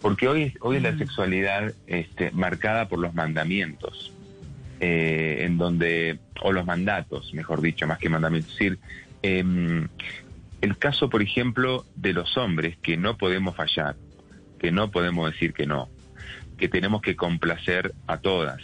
Porque 0.00 0.28
hoy, 0.28 0.54
hoy 0.60 0.76
es 0.76 0.82
la 0.82 0.96
sexualidad 0.96 1.72
este, 1.86 2.30
marcada 2.30 2.88
por 2.88 3.00
los 3.00 3.14
mandamientos, 3.14 4.12
eh, 4.80 5.38
en 5.40 5.58
donde, 5.58 6.18
o 6.42 6.52
los 6.52 6.64
mandatos, 6.66 7.32
mejor 7.34 7.60
dicho, 7.60 7.86
más 7.86 7.98
que 7.98 8.08
mandamientos. 8.08 8.52
Es 8.52 8.58
decir, 8.58 8.78
em, 9.22 9.88
el 10.60 10.78
caso, 10.78 11.08
por 11.08 11.22
ejemplo, 11.22 11.84
de 11.96 12.12
los 12.12 12.36
hombres, 12.36 12.76
que 12.82 12.96
no 12.96 13.16
podemos 13.16 13.56
fallar, 13.56 13.96
que 14.58 14.72
no 14.72 14.90
podemos 14.90 15.30
decir 15.32 15.52
que 15.52 15.66
no, 15.66 15.88
que 16.56 16.68
tenemos 16.68 17.00
que 17.02 17.16
complacer 17.16 17.94
a 18.06 18.18
todas, 18.18 18.60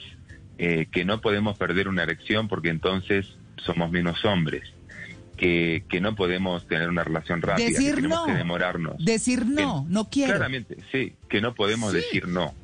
eh, 0.59 0.87
que 0.91 1.05
no 1.05 1.21
podemos 1.21 1.57
perder 1.57 1.89
una 1.89 2.03
erección 2.03 2.49
porque 2.49 2.69
entonces 2.69 3.37
somos 3.57 3.91
menos 3.91 4.25
hombres, 4.25 4.73
que, 5.37 5.85
que 5.89 6.01
no 6.01 6.15
podemos 6.15 6.67
tener 6.69 6.89
una 6.89 7.03
relación 7.03 7.43
rápida, 7.43 7.67
Decir 7.67 7.91
que 7.91 8.03
tenemos 8.03 8.19
no. 8.21 8.27
que 8.27 8.39
demorarnos. 8.39 9.05
Decir 9.05 9.47
no, 9.47 9.85
no 9.89 10.09
quiero. 10.09 10.33
Claramente, 10.35 10.77
sí, 10.93 11.15
que 11.29 11.41
no 11.41 11.55
podemos 11.55 11.91
Sí. 11.93 11.99
decir 11.99 12.29
no. 12.29 12.55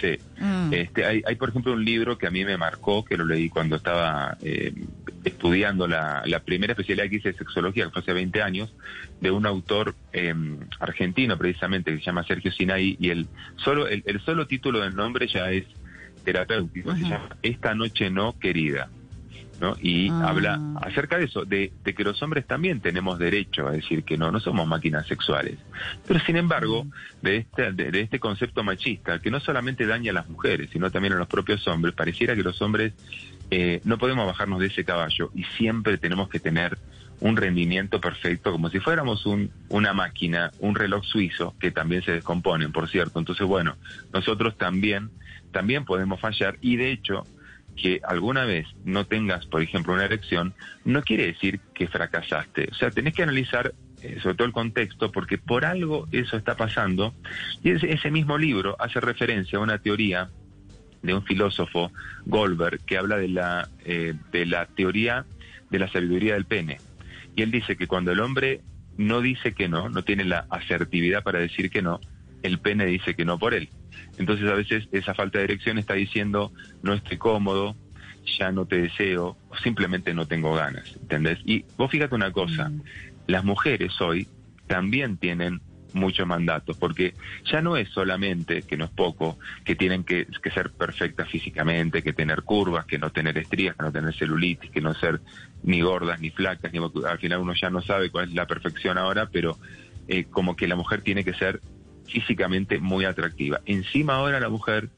Sí. 0.00 0.18
Mm. 0.38 0.72
Este, 0.72 1.04
hay, 1.04 1.22
hay, 1.26 1.36
por 1.36 1.50
ejemplo, 1.50 1.72
un 1.72 1.84
libro 1.84 2.18
que 2.18 2.26
a 2.26 2.30
mí 2.30 2.44
me 2.44 2.56
marcó, 2.56 3.04
que 3.04 3.16
lo 3.16 3.24
leí 3.24 3.48
cuando 3.48 3.76
estaba 3.76 4.36
eh, 4.42 4.72
estudiando 5.24 5.86
la, 5.86 6.22
la 6.26 6.40
primera 6.40 6.72
especialidad 6.72 7.08
que 7.08 7.16
hice 7.16 7.32
de 7.32 7.38
sexología, 7.38 7.84
que 7.84 7.90
fue 7.90 8.02
hace 8.02 8.12
20 8.12 8.42
años, 8.42 8.74
de 9.20 9.30
un 9.30 9.46
autor 9.46 9.94
eh, 10.12 10.34
argentino 10.80 11.36
precisamente, 11.36 11.92
que 11.92 11.98
se 11.98 12.04
llama 12.04 12.24
Sergio 12.24 12.50
Sinai, 12.52 12.96
y 12.98 13.10
el 13.10 13.28
solo, 13.56 13.86
el, 13.86 14.02
el 14.06 14.20
solo 14.20 14.46
título 14.46 14.80
del 14.80 14.94
nombre 14.94 15.26
ya 15.28 15.50
es 15.50 15.64
terapéutico, 16.24 16.94
se 16.96 17.04
Ajá. 17.04 17.08
llama 17.08 17.36
Esta 17.42 17.74
noche 17.74 18.10
no, 18.10 18.38
querida. 18.38 18.88
¿No? 19.62 19.76
Y 19.80 20.10
Ah. 20.10 20.28
habla 20.30 20.60
acerca 20.82 21.16
de 21.18 21.24
eso, 21.26 21.44
de, 21.44 21.72
de 21.84 21.94
que 21.94 22.02
los 22.02 22.20
hombres 22.22 22.44
también 22.46 22.80
tenemos 22.80 23.18
derecho 23.18 23.68
a 23.68 23.70
decir 23.70 24.02
que 24.02 24.18
no, 24.18 24.32
no 24.32 24.40
somos 24.40 24.66
máquinas 24.66 25.06
sexuales. 25.06 25.56
Pero 26.06 26.18
sin 26.20 26.36
embargo, 26.36 26.84
de 27.22 27.36
este, 27.36 27.72
de, 27.72 27.92
de 27.92 28.00
este 28.00 28.18
concepto 28.18 28.64
machista, 28.64 29.20
que 29.20 29.30
no 29.30 29.38
solamente 29.38 29.86
daña 29.86 30.10
a 30.10 30.14
las 30.14 30.28
mujeres, 30.28 30.68
sino 30.72 30.90
también 30.90 31.14
a 31.14 31.16
los 31.16 31.28
propios 31.28 31.66
hombres, 31.68 31.94
pareciera 31.94 32.34
que 32.34 32.42
los 32.42 32.60
hombres 32.60 32.92
eh, 33.52 33.80
no 33.84 33.98
podemos 33.98 34.26
bajarnos 34.26 34.58
de 34.58 34.66
ese 34.66 34.84
caballo 34.84 35.30
y 35.34 35.44
siempre 35.44 35.96
tenemos 35.96 36.28
que 36.28 36.40
tener 36.40 36.76
un 37.20 37.36
rendimiento 37.36 38.00
perfecto, 38.00 38.50
como 38.50 38.68
si 38.68 38.80
fuéramos 38.80 39.26
un, 39.26 39.48
una 39.68 39.92
máquina, 39.92 40.50
un 40.58 40.74
reloj 40.74 41.04
suizo, 41.04 41.54
que 41.60 41.70
también 41.70 42.02
se 42.02 42.10
descomponen, 42.10 42.72
por 42.72 42.88
cierto. 42.88 43.20
Entonces, 43.20 43.46
bueno, 43.46 43.76
nosotros 44.12 44.58
también, 44.58 45.08
también 45.52 45.84
podemos 45.84 46.18
fallar 46.18 46.56
y 46.60 46.74
de 46.76 46.90
hecho, 46.90 47.24
que 47.76 48.00
alguna 48.04 48.44
vez 48.44 48.66
no 48.84 49.06
tengas, 49.06 49.46
por 49.46 49.62
ejemplo, 49.62 49.94
una 49.94 50.04
erección, 50.04 50.54
no 50.84 51.02
quiere 51.02 51.26
decir 51.26 51.60
que 51.74 51.88
fracasaste. 51.88 52.68
O 52.70 52.74
sea, 52.74 52.90
tenés 52.90 53.14
que 53.14 53.22
analizar 53.22 53.74
eh, 54.02 54.18
sobre 54.22 54.34
todo 54.34 54.46
el 54.46 54.52
contexto, 54.52 55.12
porque 55.12 55.38
por 55.38 55.64
algo 55.64 56.08
eso 56.12 56.36
está 56.36 56.56
pasando. 56.56 57.14
Y 57.62 57.70
ese, 57.70 57.92
ese 57.92 58.10
mismo 58.10 58.36
libro 58.36 58.76
hace 58.78 59.00
referencia 59.00 59.58
a 59.58 59.62
una 59.62 59.78
teoría 59.78 60.28
de 61.02 61.14
un 61.14 61.24
filósofo, 61.24 61.92
Goldberg, 62.26 62.84
que 62.84 62.98
habla 62.98 63.16
de 63.16 63.28
la, 63.28 63.68
eh, 63.84 64.14
de 64.30 64.46
la 64.46 64.66
teoría 64.66 65.24
de 65.70 65.78
la 65.78 65.88
sabiduría 65.88 66.34
del 66.34 66.44
pene. 66.44 66.78
Y 67.34 67.42
él 67.42 67.50
dice 67.50 67.76
que 67.76 67.86
cuando 67.86 68.12
el 68.12 68.20
hombre 68.20 68.60
no 68.96 69.20
dice 69.20 69.54
que 69.54 69.68
no, 69.68 69.88
no 69.88 70.02
tiene 70.02 70.24
la 70.24 70.46
asertividad 70.50 71.22
para 71.22 71.38
decir 71.38 71.70
que 71.70 71.82
no, 71.82 72.00
el 72.42 72.58
pene 72.58 72.84
dice 72.86 73.14
que 73.14 73.24
no 73.24 73.38
por 73.38 73.54
él. 73.54 73.70
Entonces 74.18 74.48
a 74.48 74.54
veces 74.54 74.88
esa 74.92 75.14
falta 75.14 75.38
de 75.38 75.44
erección 75.44 75.78
está 75.78 75.94
diciendo 75.94 76.52
no 76.82 76.94
estoy 76.94 77.18
cómodo, 77.18 77.76
ya 78.38 78.52
no 78.52 78.66
te 78.66 78.80
deseo, 78.80 79.36
o 79.48 79.56
simplemente 79.56 80.14
no 80.14 80.26
tengo 80.26 80.54
ganas, 80.54 80.94
¿entendés? 81.00 81.38
Y 81.44 81.64
vos 81.76 81.90
fíjate 81.90 82.14
una 82.14 82.30
cosa, 82.30 82.70
las 83.26 83.44
mujeres 83.44 84.00
hoy 84.00 84.28
también 84.66 85.16
tienen 85.16 85.60
muchos 85.94 86.26
mandatos, 86.26 86.76
porque 86.76 87.14
ya 87.44 87.60
no 87.60 87.76
es 87.76 87.88
solamente, 87.90 88.62
que 88.62 88.76
no 88.76 88.86
es 88.86 88.90
poco, 88.90 89.38
que 89.64 89.74
tienen 89.74 90.04
que, 90.04 90.26
que 90.42 90.50
ser 90.50 90.70
perfectas 90.70 91.28
físicamente, 91.28 92.02
que 92.02 92.12
tener 92.12 92.42
curvas, 92.42 92.86
que 92.86 92.98
no 92.98 93.10
tener 93.10 93.36
estrías, 93.38 93.76
que 93.76 93.82
no 93.82 93.92
tener 93.92 94.14
celulitis, 94.14 94.70
que 94.70 94.80
no 94.80 94.94
ser 94.94 95.20
ni 95.62 95.80
gordas 95.80 96.20
ni 96.20 96.30
flacas, 96.30 96.72
ni, 96.72 96.78
al 96.78 97.18
final 97.18 97.40
uno 97.40 97.54
ya 97.54 97.70
no 97.70 97.82
sabe 97.82 98.10
cuál 98.10 98.28
es 98.28 98.34
la 98.34 98.46
perfección 98.46 98.98
ahora, 98.98 99.28
pero 99.30 99.58
eh, 100.08 100.24
como 100.24 100.56
que 100.56 100.66
la 100.66 100.76
mujer 100.76 101.02
tiene 101.02 101.24
que 101.24 101.34
ser 101.34 101.60
físicamente 102.12 102.78
muy 102.78 103.04
atractiva. 103.04 103.60
Encima 103.66 104.14
ahora 104.14 104.38
la 104.38 104.48
mujer 104.48 104.90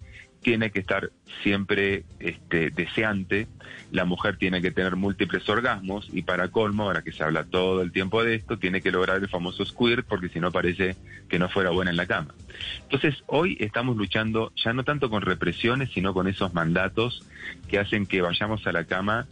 tiene 0.43 0.71
que 0.71 0.81
estar 0.81 1.11
siempre 1.43 2.05
este, 2.21 2.71
deseante, 2.71 3.49
la 3.91 4.05
mujer 4.05 4.37
tiene 4.37 4.61
que 4.61 4.71
tener 4.71 4.95
múltiples 4.95 5.49
orgasmos 5.49 6.07
y 6.13 6.23
para 6.23 6.49
colmo, 6.49 6.85
ahora 6.85 7.03
que 7.03 7.13
se 7.13 7.25
habla 7.25 7.45
todo 7.45 7.81
el 7.81 7.93
tiempo 7.93 8.23
de 8.23 8.35
esto, 8.35 8.59
tiene 8.59 8.83
que 8.83 8.91
lograr 8.91 9.23
el 9.23 9.29
famoso 9.29 9.65
squirt 9.65 10.07
porque 10.07 10.29
si 10.29 10.41
no 10.41 10.53
parece 10.53 10.97
que 11.29 11.39
no 11.39 11.49
fuera 11.49 11.71
buena 11.71 11.91
en 11.91 11.97
la 11.97 12.07
cama. 12.07 12.35
Entonces 12.83 13.15
hoy 13.27 13.57
estamos 13.59 13.97
luchando 13.97 14.53
ya 14.63 14.75
no 14.75 14.85
tanto 14.85 15.09
con 15.09 15.23
represiones, 15.23 15.91
sino 15.93 16.13
con 16.13 16.29
esos 16.29 16.53
mandatos 16.53 17.25
que 17.69 17.79
hacen 17.79 18.05
que 18.05 18.21
vayamos 18.21 18.67
a 18.67 18.73
la 18.73 18.85
cama 18.85 19.27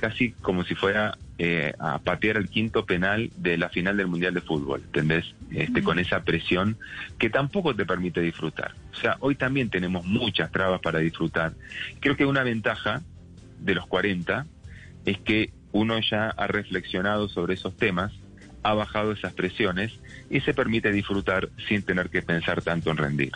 casi 0.00 0.32
como 0.32 0.64
si 0.64 0.74
fuera 0.74 1.16
eh, 1.38 1.74
a 1.78 1.98
patear 1.98 2.38
el 2.38 2.48
quinto 2.48 2.86
penal 2.86 3.30
de 3.36 3.58
la 3.58 3.68
final 3.68 3.98
del 3.98 4.06
Mundial 4.06 4.32
de 4.32 4.40
Fútbol, 4.40 4.82
¿entendés? 4.86 5.26
Este, 5.50 5.82
Con 5.82 5.98
esa 5.98 6.22
presión 6.24 6.78
que 7.18 7.28
tampoco 7.28 7.76
te 7.76 7.84
permite 7.84 8.22
disfrutar. 8.22 8.74
O 8.92 8.96
sea, 8.96 9.18
hoy 9.20 9.34
también 9.34 9.68
tenemos 9.68 10.06
muchas 10.06 10.50
trabas 10.50 10.80
para 10.80 10.98
disfrutar. 10.98 11.52
Creo 12.00 12.16
que 12.16 12.24
una 12.24 12.42
ventaja 12.42 13.02
de 13.58 13.74
los 13.74 13.86
40 13.86 14.46
es 15.04 15.18
que 15.18 15.52
uno 15.72 16.00
ya 16.00 16.30
ha 16.30 16.46
reflexionado 16.46 17.28
sobre 17.28 17.54
esos 17.54 17.76
temas, 17.76 18.12
ha 18.62 18.72
bajado 18.72 19.12
esas 19.12 19.34
presiones 19.34 19.92
y 20.30 20.40
se 20.40 20.54
permite 20.54 20.90
disfrutar 20.90 21.50
sin 21.68 21.82
tener 21.82 22.08
que 22.08 22.22
pensar 22.22 22.62
tanto 22.62 22.90
en 22.90 22.96
rendir. 22.96 23.32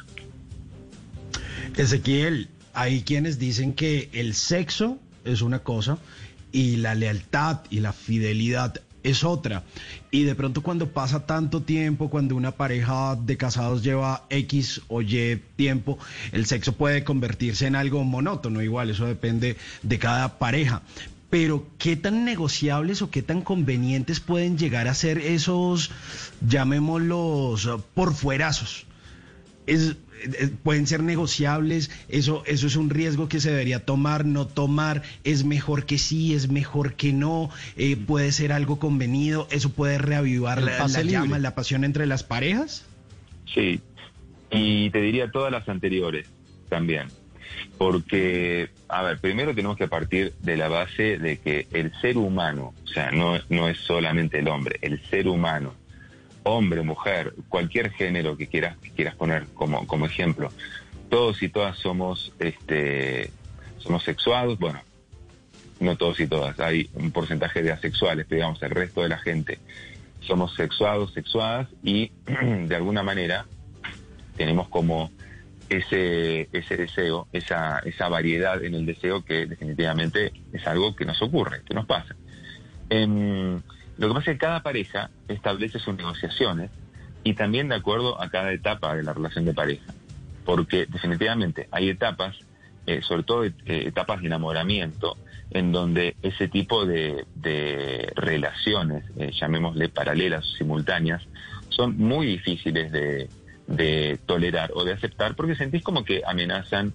Ezequiel, 1.77 2.49
hay 2.73 3.03
quienes 3.03 3.39
dicen 3.39 3.75
que 3.75 4.09
el 4.13 4.35
sexo 4.35 4.99
es 5.25 5.43
una 5.43 5.59
cosa 5.61 5.99
y 6.53 6.77
la 6.77 6.95
lealtad 6.95 7.61
y 7.71 7.81
la 7.81 7.93
fidelidad 7.93 8.81
es 9.03 9.25
otra. 9.25 9.65
Y 10.11 10.25
de 10.25 10.35
pronto 10.35 10.63
cuando 10.63 10.89
pasa 10.89 11.27
tanto 11.27 11.63
tiempo, 11.63 12.11
cuando 12.11 12.37
una 12.37 12.53
pareja 12.53 13.17
de 13.17 13.37
casados 13.37 13.83
lleva 13.83 14.27
X 14.31 14.83
o 14.89 15.03
Y 15.03 15.41
tiempo, 15.57 15.99
el 16.33 16.47
sexo 16.47 16.75
puede 16.75 17.05
convertirse 17.05 17.67
en 17.67 17.77
algo 17.77 18.05
monótono. 18.05 18.63
Igual, 18.63 18.91
eso 18.91 19.07
depende 19.07 19.57
de 19.83 19.99
cada 19.99 20.39
pareja. 20.39 20.83
Pero 21.31 21.67
qué 21.79 21.97
tan 21.97 22.25
negociables 22.25 23.03
o 23.03 23.11
qué 23.11 23.23
tan 23.23 23.43
convenientes 23.43 24.19
pueden 24.19 24.59
llegar 24.59 24.89
a 24.89 24.95
ser 24.95 25.19
esos, 25.19 25.91
llamémoslos, 26.47 27.69
por 27.95 28.15
fuerazos. 28.15 28.87
Es, 29.67 29.95
pueden 30.63 30.87
ser 30.87 31.03
negociables, 31.03 31.91
eso, 32.09 32.43
eso 32.47 32.67
es 32.67 32.77
un 32.77 32.91
riesgo 32.91 33.29
que 33.29 33.41
se 33.41 33.51
debería 33.51 33.85
tomar, 33.85 34.25
no 34.25 34.47
tomar, 34.47 35.03
es 35.25 35.45
mejor 35.45 35.87
que 35.87 35.99
sí, 35.99 36.35
es 36.35 36.51
mejor 36.51 36.95
que 36.95 37.13
no, 37.13 37.51
eh, 37.77 37.97
puede 37.97 38.33
ser 38.33 38.53
algo 38.53 38.79
convenido, 38.79 39.47
eso 39.51 39.71
puede 39.71 39.99
reavivar 39.99 40.63
la, 40.63 40.87
llama, 41.03 41.39
la 41.39 41.55
pasión 41.55 41.85
entre 41.85 42.07
las 42.07 42.23
parejas. 42.23 42.85
Sí, 43.53 43.81
y 44.51 44.91
te 44.91 45.01
diría 45.01 45.31
todas 45.31 45.53
las 45.53 45.69
anteriores 45.69 46.29
también. 46.69 47.09
Porque, 47.79 48.71
a 48.89 49.03
ver, 49.03 49.19
primero 49.19 49.55
tenemos 49.55 49.77
que 49.77 49.89
partir 49.89 50.35
de 50.41 50.57
la 50.57 50.69
base 50.69 51.19
de 51.19 51.39
que 51.39 51.67
el 51.73 51.93
ser 52.01 52.17
humano, 52.17 52.75
o 52.85 52.87
sea, 52.87 53.11
no, 53.11 53.39
no 53.49 53.69
es 53.69 53.79
solamente 53.79 54.39
el 54.39 54.49
hombre, 54.49 54.79
el 54.83 55.03
ser 55.07 55.29
humano, 55.29 55.75
hombre, 56.51 56.83
mujer, 56.83 57.35
cualquier 57.49 57.91
género 57.91 58.37
que 58.37 58.47
quieras, 58.47 58.77
que 58.79 58.91
quieras 58.91 59.15
poner 59.15 59.47
como, 59.55 59.87
como 59.87 60.07
ejemplo, 60.07 60.51
todos 61.09 61.43
y 61.43 61.49
todas 61.49 61.79
somos, 61.79 62.33
este, 62.39 63.31
somos 63.79 64.05
sexuados, 64.05 64.59
bueno, 64.59 64.81
no 65.81 65.97
todos 65.97 66.21
y 66.21 66.27
todas, 66.27 66.59
hay 66.61 66.91
un 66.95 67.11
porcentaje 67.11 67.63
de 67.63 67.73
asexuales, 67.73 68.29
digamos, 68.29 68.63
el 68.63 68.71
resto 68.71 69.03
de 69.03 69.09
la 69.09 69.19
gente 69.19 69.59
somos 70.21 70.55
sexuados, 70.55 71.13
sexuadas 71.13 71.69
y 71.83 72.13
de 72.67 72.77
alguna 72.77 73.03
manera 73.03 73.47
tenemos 74.37 74.69
como 74.69 75.11
ese, 75.69 76.49
ese 76.53 76.77
deseo, 76.77 77.29
esa, 77.33 77.79
esa 77.81 78.09
variedad 78.09 78.63
en 78.65 78.75
el 78.75 78.87
deseo 78.87 79.25
que 79.25 79.47
definitivamente 79.47 80.33
es 80.53 80.67
algo 80.67 80.97
que 80.97 81.05
nos 81.05 81.21
ocurre, 81.23 81.63
que 81.65 81.75
nos 81.75 81.87
pasa. 81.87 82.17
Em, 82.89 83.61
lo 84.01 84.09
que 84.09 84.15
pasa 84.15 84.31
es 84.31 84.37
que 84.37 84.47
cada 84.47 84.63
pareja 84.63 85.11
establece 85.29 85.79
sus 85.79 85.95
negociaciones 85.95 86.71
y 87.23 87.35
también 87.35 87.69
de 87.69 87.75
acuerdo 87.75 88.21
a 88.21 88.31
cada 88.31 88.51
etapa 88.51 88.97
de 88.97 89.03
la 89.03 89.13
relación 89.13 89.45
de 89.45 89.53
pareja, 89.53 89.93
porque 90.47 90.87
definitivamente 90.87 91.69
hay 91.71 91.91
etapas, 91.91 92.35
eh, 92.87 93.03
sobre 93.03 93.25
todo 93.25 93.45
eh, 93.45 93.53
etapas 93.67 94.23
de 94.23 94.29
enamoramiento, 94.29 95.19
en 95.51 95.71
donde 95.71 96.17
ese 96.23 96.49
tipo 96.49 96.87
de, 96.87 97.27
relaciones, 98.15 99.05
eh, 99.19 99.33
llamémosle 99.39 99.91
paralelas 99.91 100.47
o 100.47 100.57
simultáneas, 100.57 101.23
son 101.69 101.99
muy 101.99 102.27
difíciles 102.27 102.91
de 102.91 104.19
tolerar 104.25 104.71
o 104.75 104.83
de 104.83 104.95
aceptar 104.95 105.37
porque 105.37 105.57
sentís 105.57 105.83
como 105.83 106.05
que 106.05 106.23
amenazan 106.27 106.95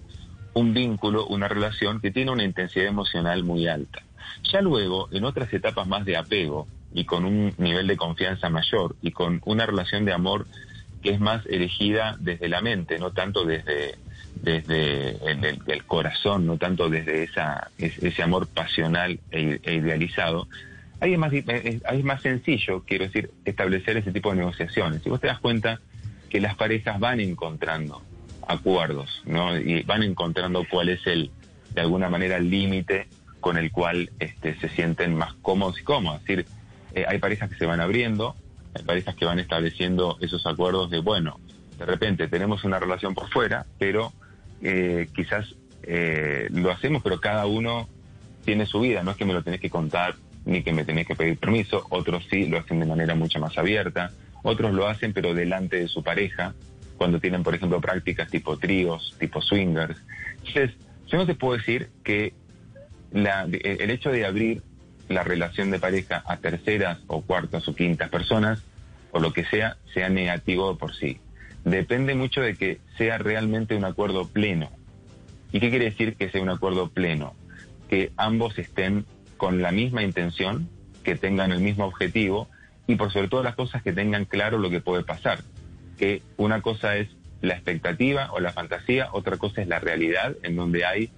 un 0.54 0.74
vínculo, 0.74 1.24
una 1.26 1.46
relación 1.46 2.00
que 2.00 2.10
tiene 2.10 2.32
una 2.32 2.42
intensidad 2.42 2.86
emocional 2.86 3.44
muy 3.44 3.68
alta. 3.68 4.02
Ya 4.50 4.60
luego, 4.60 5.08
en 5.12 5.24
otras 5.24 5.52
etapas 5.52 5.86
más 5.86 6.04
de 6.04 6.16
apego 6.16 6.66
y 6.96 7.04
con 7.04 7.26
un 7.26 7.52
nivel 7.58 7.86
de 7.86 7.96
confianza 7.98 8.48
mayor 8.48 8.96
y 9.02 9.10
con 9.10 9.42
una 9.44 9.66
relación 9.66 10.06
de 10.06 10.14
amor 10.14 10.46
que 11.02 11.10
es 11.10 11.20
más 11.20 11.44
elegida 11.44 12.16
desde 12.18 12.48
la 12.48 12.62
mente, 12.62 12.98
no 12.98 13.12
tanto 13.12 13.44
desde, 13.44 13.96
desde 14.36 15.10
el, 15.30 15.60
el 15.66 15.84
corazón, 15.84 16.46
no 16.46 16.56
tanto 16.56 16.88
desde 16.88 17.22
esa, 17.22 17.70
ese 17.76 18.22
amor 18.22 18.48
pasional 18.48 19.20
e, 19.30 19.60
e 19.62 19.74
idealizado, 19.74 20.48
ahí 21.00 21.12
es, 21.12 21.18
más, 21.18 21.34
es 21.34 22.04
más 22.04 22.22
sencillo, 22.22 22.82
quiero 22.86 23.04
decir, 23.04 23.30
establecer 23.44 23.98
ese 23.98 24.10
tipo 24.10 24.30
de 24.30 24.36
negociaciones. 24.36 25.02
Si 25.02 25.10
vos 25.10 25.20
te 25.20 25.26
das 25.26 25.38
cuenta 25.38 25.80
que 26.30 26.40
las 26.40 26.56
parejas 26.56 26.98
van 26.98 27.20
encontrando 27.20 28.02
acuerdos, 28.48 29.22
¿no? 29.26 29.54
Y 29.58 29.82
van 29.82 30.02
encontrando 30.02 30.64
cuál 30.70 30.88
es 30.88 31.06
el, 31.06 31.30
de 31.74 31.82
alguna 31.82 32.08
manera, 32.08 32.38
el 32.38 32.48
límite 32.48 33.06
con 33.40 33.58
el 33.58 33.70
cual 33.70 34.10
este, 34.18 34.58
se 34.60 34.70
sienten 34.70 35.14
más 35.14 35.34
cómodos 35.42 35.78
y 35.78 35.84
cómodos. 35.84 36.22
Es 36.22 36.26
decir, 36.26 36.46
eh, 36.96 37.04
hay 37.06 37.18
parejas 37.18 37.50
que 37.50 37.56
se 37.56 37.66
van 37.66 37.78
abriendo, 37.82 38.34
hay 38.74 38.82
parejas 38.82 39.14
que 39.14 39.26
van 39.26 39.38
estableciendo 39.38 40.16
esos 40.22 40.46
acuerdos 40.46 40.90
de, 40.90 41.00
bueno, 41.00 41.38
de 41.78 41.84
repente 41.84 42.26
tenemos 42.26 42.64
una 42.64 42.78
relación 42.78 43.14
por 43.14 43.28
fuera, 43.28 43.66
pero 43.78 44.14
eh, 44.62 45.06
quizás 45.14 45.54
eh, 45.82 46.48
lo 46.50 46.70
hacemos, 46.70 47.02
pero 47.02 47.20
cada 47.20 47.44
uno 47.44 47.86
tiene 48.46 48.64
su 48.64 48.80
vida, 48.80 49.02
no 49.02 49.10
es 49.10 49.18
que 49.18 49.26
me 49.26 49.34
lo 49.34 49.42
tenés 49.42 49.60
que 49.60 49.68
contar 49.68 50.14
ni 50.46 50.62
que 50.62 50.72
me 50.72 50.86
tenés 50.86 51.06
que 51.06 51.14
pedir 51.14 51.36
permiso, 51.36 51.84
otros 51.90 52.24
sí 52.30 52.46
lo 52.46 52.56
hacen 52.56 52.80
de 52.80 52.86
manera 52.86 53.14
mucho 53.14 53.40
más 53.40 53.58
abierta, 53.58 54.12
otros 54.42 54.72
lo 54.72 54.88
hacen 54.88 55.12
pero 55.12 55.34
delante 55.34 55.76
de 55.76 55.88
su 55.88 56.02
pareja, 56.02 56.54
cuando 56.96 57.20
tienen, 57.20 57.42
por 57.42 57.54
ejemplo, 57.54 57.78
prácticas 57.78 58.30
tipo 58.30 58.56
tríos, 58.56 59.14
tipo 59.18 59.42
swingers. 59.42 59.98
Entonces, 60.38 60.70
yo 61.08 61.18
no 61.18 61.26
te 61.26 61.34
puedo 61.34 61.58
decir 61.58 61.90
que 62.02 62.32
el 63.12 63.90
hecho 63.90 64.10
de 64.10 64.24
abrir 64.24 64.62
la 65.08 65.22
relación 65.22 65.70
de 65.70 65.78
pareja 65.78 66.22
a 66.26 66.38
terceras 66.38 66.98
o 67.06 67.22
cuartas 67.22 67.66
o 67.68 67.74
quintas 67.74 68.08
personas, 68.10 68.62
o 69.12 69.20
lo 69.20 69.32
que 69.32 69.44
sea, 69.44 69.76
sea 69.94 70.08
negativo 70.08 70.76
por 70.76 70.94
sí. 70.94 71.20
Depende 71.64 72.14
mucho 72.14 72.40
de 72.40 72.54
que 72.54 72.78
sea 72.96 73.18
realmente 73.18 73.74
un 73.74 73.84
acuerdo 73.84 74.28
pleno. 74.28 74.70
¿Y 75.52 75.60
qué 75.60 75.70
quiere 75.70 75.86
decir 75.86 76.16
que 76.16 76.30
sea 76.30 76.42
un 76.42 76.48
acuerdo 76.48 76.90
pleno? 76.90 77.34
Que 77.88 78.12
ambos 78.16 78.58
estén 78.58 79.06
con 79.36 79.62
la 79.62 79.72
misma 79.72 80.02
intención, 80.02 80.68
que 81.02 81.16
tengan 81.16 81.52
el 81.52 81.60
mismo 81.60 81.84
objetivo 81.84 82.48
y 82.86 82.96
por 82.96 83.12
sobre 83.12 83.28
todas 83.28 83.44
las 83.44 83.54
cosas 83.54 83.82
que 83.82 83.92
tengan 83.92 84.24
claro 84.24 84.58
lo 84.58 84.70
que 84.70 84.80
puede 84.80 85.02
pasar. 85.02 85.40
Que 85.98 86.22
una 86.36 86.62
cosa 86.62 86.96
es 86.96 87.08
la 87.40 87.54
expectativa 87.54 88.30
o 88.32 88.40
la 88.40 88.52
fantasía, 88.52 89.08
otra 89.12 89.36
cosa 89.36 89.62
es 89.62 89.68
la 89.68 89.78
realidad, 89.78 90.36
en 90.42 90.56
donde 90.56 90.84
hay 90.84 91.10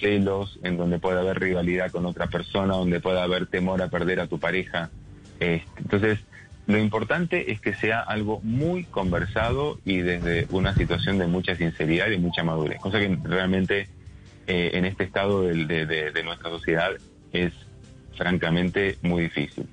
celos, 0.00 0.58
en 0.62 0.76
donde 0.76 0.98
puede 0.98 1.20
haber 1.20 1.40
rivalidad 1.40 1.90
con 1.90 2.06
otra 2.06 2.26
persona, 2.28 2.74
donde 2.74 3.00
puede 3.00 3.20
haber 3.20 3.46
temor 3.46 3.82
a 3.82 3.88
perder 3.88 4.20
a 4.20 4.26
tu 4.26 4.38
pareja. 4.38 4.90
entonces, 5.40 6.20
lo 6.66 6.78
importante 6.78 7.50
es 7.50 7.60
que 7.60 7.74
sea 7.74 8.00
algo 8.00 8.40
muy 8.42 8.84
conversado 8.84 9.80
y 9.84 9.98
desde 9.98 10.46
una 10.50 10.74
situación 10.74 11.18
de 11.18 11.26
mucha 11.26 11.56
sinceridad 11.56 12.10
y 12.10 12.18
mucha 12.18 12.44
madurez, 12.44 12.78
cosa 12.80 13.00
que 13.00 13.18
realmente 13.24 13.88
eh, 14.46 14.70
en 14.74 14.84
este 14.84 15.04
estado 15.04 15.42
de 15.42 16.22
nuestra 16.24 16.50
sociedad 16.50 16.92
es 17.32 17.52
francamente 18.16 18.96
muy 19.02 19.24
difícil. 19.24 19.66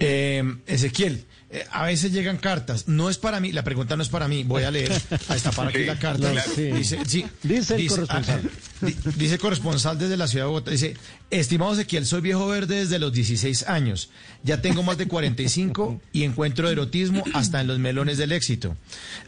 Eh, 0.00 0.42
Ezequiel, 0.66 1.24
eh, 1.52 1.66
a 1.72 1.86
veces 1.86 2.12
llegan 2.12 2.36
cartas. 2.36 2.86
No 2.86 3.10
es 3.10 3.18
para 3.18 3.40
mí, 3.40 3.50
la 3.50 3.64
pregunta 3.64 3.96
no 3.96 4.02
es 4.04 4.08
para 4.08 4.28
mí. 4.28 4.44
Voy 4.44 4.62
a 4.62 4.70
leer. 4.70 4.92
Ahí 5.28 5.36
está, 5.36 5.50
para 5.50 5.70
aquí 5.70 5.84
la 5.84 5.98
carta. 5.98 6.32
Dice, 6.56 6.98
sí, 7.06 7.24
dice, 7.42 7.74
el 7.74 7.88
corresponsal. 7.88 8.50
Ah, 8.82 8.86
dice 9.16 9.38
corresponsal 9.38 9.98
desde 9.98 10.16
la 10.16 10.28
ciudad 10.28 10.44
de 10.44 10.48
Bogotá. 10.48 10.70
Dice, 10.70 10.96
estimado 11.30 11.72
Ezequiel, 11.72 12.06
soy 12.06 12.20
viejo 12.20 12.46
verde 12.46 12.76
desde 12.76 13.00
los 13.00 13.12
16 13.12 13.68
años. 13.68 14.10
Ya 14.44 14.62
tengo 14.62 14.84
más 14.84 14.96
de 14.96 15.08
45 15.08 16.00
y 16.12 16.22
encuentro 16.22 16.70
erotismo 16.70 17.24
hasta 17.34 17.60
en 17.60 17.66
los 17.66 17.80
melones 17.80 18.16
del 18.16 18.30
éxito. 18.30 18.76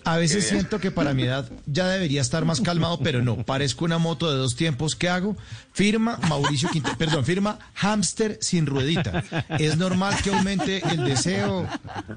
A 0.05 0.17
veces 0.17 0.47
siento 0.47 0.79
que 0.79 0.93
para 0.93 1.15
mi 1.15 1.25
edad 1.25 1.51
ya 1.67 1.89
debería 1.89 2.21
estar 2.21 2.45
más 2.45 2.61
calmado, 2.61 3.01
pero 3.01 3.23
no. 3.23 3.45
Parezco 3.45 3.85
una 3.85 3.99
moto 3.99 4.31
de 4.31 4.39
dos 4.39 4.55
tiempos. 4.55 4.95
¿Qué 4.95 5.09
hago? 5.09 5.37
Firma 5.73 6.19
Mauricio 6.29 6.69
Quintero, 6.71 6.97
perdón, 6.97 7.25
firma 7.25 7.59
Hamster 7.75 8.39
sin 8.41 8.67
ruedita. 8.67 9.25
¿Es 9.59 9.77
normal 9.77 10.15
que 10.23 10.31
aumente 10.31 10.83
el 10.89 11.05
deseo, 11.05 11.67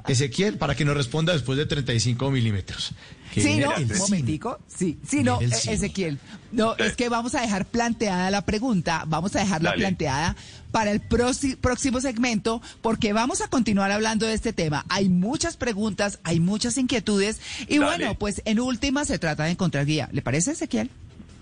Ezequiel, 0.07 0.57
para 0.57 0.75
que 0.75 0.85
nos 0.85 0.95
responda 0.95 1.33
después 1.33 1.57
de 1.57 1.65
35 1.65 2.31
milímetros? 2.31 2.93
Sí, 3.33 3.57
no, 3.57 3.73
un 3.75 3.97
momentico. 3.97 4.59
Sí, 4.67 4.97
sí, 5.05 5.21
no, 5.23 5.41
e- 5.41 5.45
Ezequiel. 5.45 6.19
No, 6.51 6.75
es 6.77 6.95
que 6.95 7.09
vamos 7.09 7.35
a 7.35 7.41
dejar 7.41 7.65
planteada 7.65 8.31
la 8.31 8.45
pregunta, 8.45 9.03
vamos 9.07 9.35
a 9.35 9.39
dejarla 9.39 9.73
planteada 9.73 10.35
para 10.71 10.91
el 10.91 11.01
próximo 11.01 11.99
segmento, 11.99 12.61
porque 12.81 13.11
vamos 13.11 13.41
a 13.41 13.47
continuar 13.49 13.91
hablando 13.91 14.25
de 14.25 14.33
este 14.33 14.53
tema. 14.53 14.85
Hay 14.89 15.09
muchas 15.09 15.57
preguntas, 15.57 16.19
hay 16.23 16.39
muchas 16.39 16.77
inquietudes, 16.77 17.39
y 17.67 17.79
bueno, 17.79 18.15
pues 18.17 18.41
en 18.45 18.59
última 18.59 19.03
se 19.05 19.19
trata 19.19 19.43
de 19.45 19.51
encontrar 19.51 19.85
guía. 19.85 20.07
¿Le 20.13 20.21
parece, 20.21 20.51
Ezequiel? 20.51 20.89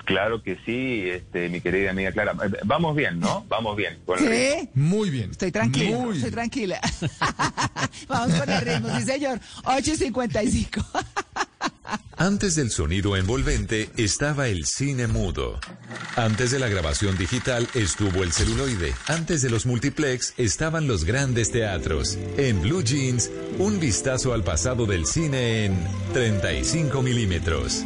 Claro 0.05 0.43
que 0.43 0.57
sí, 0.65 1.09
este, 1.09 1.49
mi 1.49 1.61
querida 1.61 1.91
amiga 1.91 2.11
Clara. 2.11 2.33
Eh, 2.43 2.59
vamos 2.65 2.95
bien, 2.95 3.19
¿no? 3.19 3.45
Vamos 3.47 3.77
bien. 3.77 3.99
sí, 4.17 4.69
muy 4.73 5.09
bien. 5.09 5.31
Estoy 5.31 5.51
tranquila, 5.51 5.97
estoy 6.13 6.31
tranquila. 6.31 6.81
Vamos 8.07 8.39
con 8.39 8.49
el 8.49 8.61
ritmo, 8.61 8.89
sí 8.97 9.03
señor. 9.03 9.39
8.55. 9.63 10.85
Antes 12.17 12.55
del 12.55 12.69
sonido 12.71 13.17
envolvente 13.17 13.89
estaba 13.97 14.47
el 14.47 14.65
cine 14.65 15.07
mudo. 15.07 15.59
Antes 16.15 16.51
de 16.51 16.59
la 16.59 16.67
grabación 16.67 17.17
digital 17.17 17.67
estuvo 17.73 18.23
el 18.23 18.31
celuloide. 18.31 18.93
Antes 19.07 19.41
de 19.41 19.49
los 19.49 19.65
multiplex 19.65 20.33
estaban 20.37 20.87
los 20.87 21.05
grandes 21.05 21.51
teatros. 21.51 22.17
En 22.37 22.61
Blue 22.61 22.83
Jeans, 22.83 23.29
un 23.57 23.79
vistazo 23.79 24.33
al 24.33 24.43
pasado 24.43 24.85
del 24.85 25.05
cine 25.05 25.65
en 25.65 25.87
35 26.13 27.01
milímetros. 27.01 27.83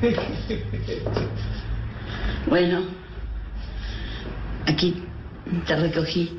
Bueno, 2.48 2.82
aquí 4.66 5.02
te 5.66 5.74
recogí 5.74 6.38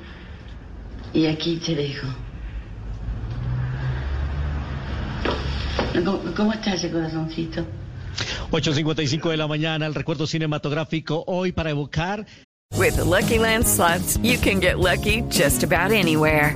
y 1.13 1.25
aquí 1.25 1.57
te 1.57 1.75
dejo. 1.75 2.07
¿Cómo, 6.05 6.21
cómo 6.35 6.53
está 6.53 6.75
ese 6.75 6.89
corazoncito? 6.91 7.65
8.55 8.51 9.31
de 9.31 9.37
la 9.37 9.47
mañana, 9.47 9.85
el 9.85 9.95
recuerdo 9.95 10.25
cinematográfico 10.25 11.25
hoy 11.27 11.51
para 11.51 11.71
evocar. 11.71 12.25
With 12.75 12.97
Lucky 12.97 13.39
Land 13.39 13.65
slots, 13.65 14.17
you 14.23 14.37
can 14.37 14.59
get 14.61 14.79
lucky 14.79 15.23
just 15.29 15.63
about 15.63 15.91
anywhere. 15.91 16.55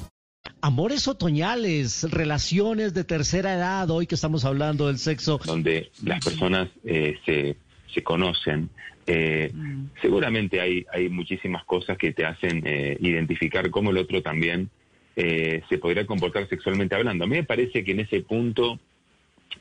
Amores 0.61 1.07
otoñales, 1.07 2.09
relaciones 2.11 2.93
de 2.93 3.03
tercera 3.03 3.53
edad, 3.53 3.89
hoy 3.89 4.05
que 4.05 4.15
estamos 4.15 4.45
hablando 4.45 4.87
del 4.87 4.99
sexo. 4.99 5.39
Donde 5.43 5.89
las 6.03 6.23
personas 6.23 6.69
eh, 6.83 7.17
se, 7.25 7.57
se 7.93 8.03
conocen. 8.03 8.69
Eh, 9.07 9.51
mm. 9.53 9.85
Seguramente 10.01 10.61
hay, 10.61 10.85
hay 10.93 11.09
muchísimas 11.09 11.65
cosas 11.65 11.97
que 11.97 12.13
te 12.13 12.25
hacen 12.25 12.61
eh, 12.65 12.97
identificar 13.01 13.69
cómo 13.71 13.89
el 13.89 13.97
otro 13.97 14.21
también 14.21 14.69
eh, 15.15 15.63
se 15.67 15.77
podría 15.77 16.05
comportar 16.05 16.47
sexualmente 16.47 16.95
hablando. 16.95 17.25
A 17.25 17.27
mí 17.27 17.35
me 17.35 17.43
parece 17.43 17.83
que 17.83 17.91
en 17.91 18.01
ese 18.01 18.21
punto 18.21 18.79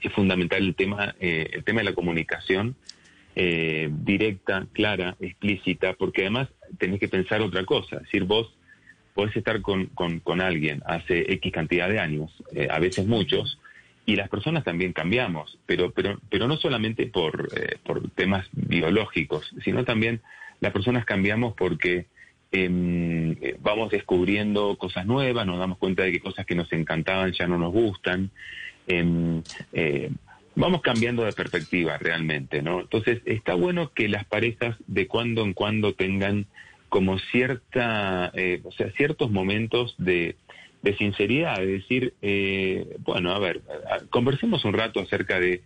es 0.00 0.12
fundamental 0.12 0.62
el 0.62 0.74
tema, 0.74 1.14
eh, 1.18 1.48
el 1.52 1.64
tema 1.64 1.80
de 1.80 1.84
la 1.86 1.94
comunicación 1.94 2.76
eh, 3.34 3.88
directa, 3.90 4.66
clara, 4.72 5.16
explícita, 5.20 5.94
porque 5.94 6.22
además 6.22 6.48
tenés 6.78 7.00
que 7.00 7.08
pensar 7.08 7.40
otra 7.40 7.64
cosa. 7.64 7.96
Es 7.96 8.02
decir, 8.02 8.24
vos 8.24 8.52
podés 9.20 9.37
estar 9.37 9.61
con, 9.61 9.88
con, 9.88 10.40
alguien 10.40 10.83
hace 10.87 11.30
X 11.35 11.52
cantidad 11.52 11.90
de 11.90 12.00
años, 12.00 12.30
eh, 12.54 12.68
a 12.70 12.78
veces 12.78 13.06
muchos, 13.06 13.59
y 14.06 14.16
las 14.16 14.30
personas 14.30 14.64
también 14.64 14.94
cambiamos, 14.94 15.59
pero, 15.66 15.90
pero, 15.90 16.18
pero 16.30 16.48
no 16.48 16.56
solamente 16.56 17.06
por, 17.06 17.50
eh, 17.54 17.76
por 17.85 18.09
temas 18.12 18.48
biológicos, 18.52 19.54
sino 19.62 19.85
también 19.85 20.22
las 20.61 20.72
personas 20.72 21.04
cambiamos 21.04 21.52
porque 21.52 22.06
em, 22.50 23.33
eh, 23.42 23.59
vamos 23.61 23.90
descubriendo 23.90 24.78
cosas 24.78 25.04
nuevas, 25.04 25.46
nos 25.46 25.59
damos 25.59 25.76
cuenta 25.76 26.04
de 26.04 26.12
que 26.12 26.20
cosas 26.20 26.46
que 26.46 26.54
nos 26.54 26.72
encantaban 26.72 27.33
ya 27.33 27.46
no 27.46 27.59
nos 27.59 27.74
gustan. 27.74 28.30
Em, 28.87 29.42
vamos 30.56 30.80
cambiando 30.80 31.24
de 31.24 31.33
perspectiva 31.33 31.98
realmente, 31.98 32.62
¿no? 32.62 32.80
Entonces 32.80 33.20
está 33.26 33.52
bueno 33.52 33.92
que 33.92 34.09
las 34.09 34.24
parejas 34.24 34.78
de 34.87 35.06
cuando 35.06 35.42
en 35.42 35.52
cuando 35.52 35.92
tengan 35.92 36.46
como 36.90 37.18
cierta, 37.18 38.31
eh, 38.35 38.61
o 38.64 38.72
sea, 38.72 38.90
ciertos 38.92 39.31
momentos 39.31 39.94
de, 39.96 40.37
sinceridad, 40.98 41.57
de 41.59 41.66
decir, 41.66 42.14
eh, 42.20 42.96
bueno, 43.00 43.33
a 43.33 43.38
ver, 43.38 43.62
conversemos 44.11 44.64
un 44.64 44.74
rato 44.74 45.00
acerca 45.00 45.38
de 45.38 45.62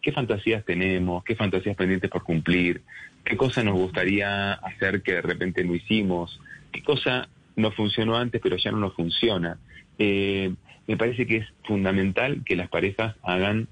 qué 0.00 0.12
fantasías 0.12 0.64
tenemos, 0.64 1.24
qué 1.24 1.34
fantasías 1.34 1.76
pendientes 1.76 2.08
por 2.08 2.22
cumplir, 2.22 2.82
qué 3.24 3.36
cosa 3.36 3.64
nos 3.64 3.74
gustaría 3.74 4.52
hacer 4.52 5.02
que 5.02 5.14
de 5.14 5.22
repente 5.22 5.64
no 5.64 5.74
hicimos, 5.74 6.40
qué 6.72 6.82
cosa 6.82 7.28
no 7.56 7.72
funcionó 7.72 8.16
antes 8.16 8.40
pero 8.40 8.56
ya 8.56 8.70
no 8.70 8.78
nos 8.78 8.94
funciona. 8.94 9.58
Eh, 9.98 10.54
me 10.86 10.96
parece 10.96 11.26
que 11.26 11.38
es 11.38 11.46
fundamental 11.64 12.44
que 12.44 12.54
las 12.54 12.68
parejas 12.68 13.16
hagan 13.24 13.66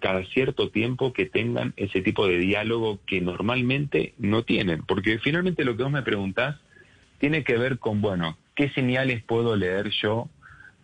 cada 0.00 0.24
cierto 0.24 0.70
tiempo 0.70 1.12
que 1.12 1.26
tengan 1.26 1.72
ese 1.76 2.00
tipo 2.00 2.26
de 2.26 2.38
diálogo 2.38 2.98
que 3.06 3.20
normalmente 3.20 4.14
no 4.18 4.42
tienen, 4.42 4.82
porque 4.82 5.18
finalmente 5.18 5.64
lo 5.64 5.76
que 5.76 5.84
vos 5.84 5.92
me 5.92 6.02
preguntás 6.02 6.56
tiene 7.18 7.44
que 7.44 7.56
ver 7.58 7.78
con, 7.78 8.00
bueno, 8.00 8.36
¿qué 8.56 8.70
señales 8.70 9.22
puedo 9.22 9.54
leer 9.54 9.90
yo 9.90 10.28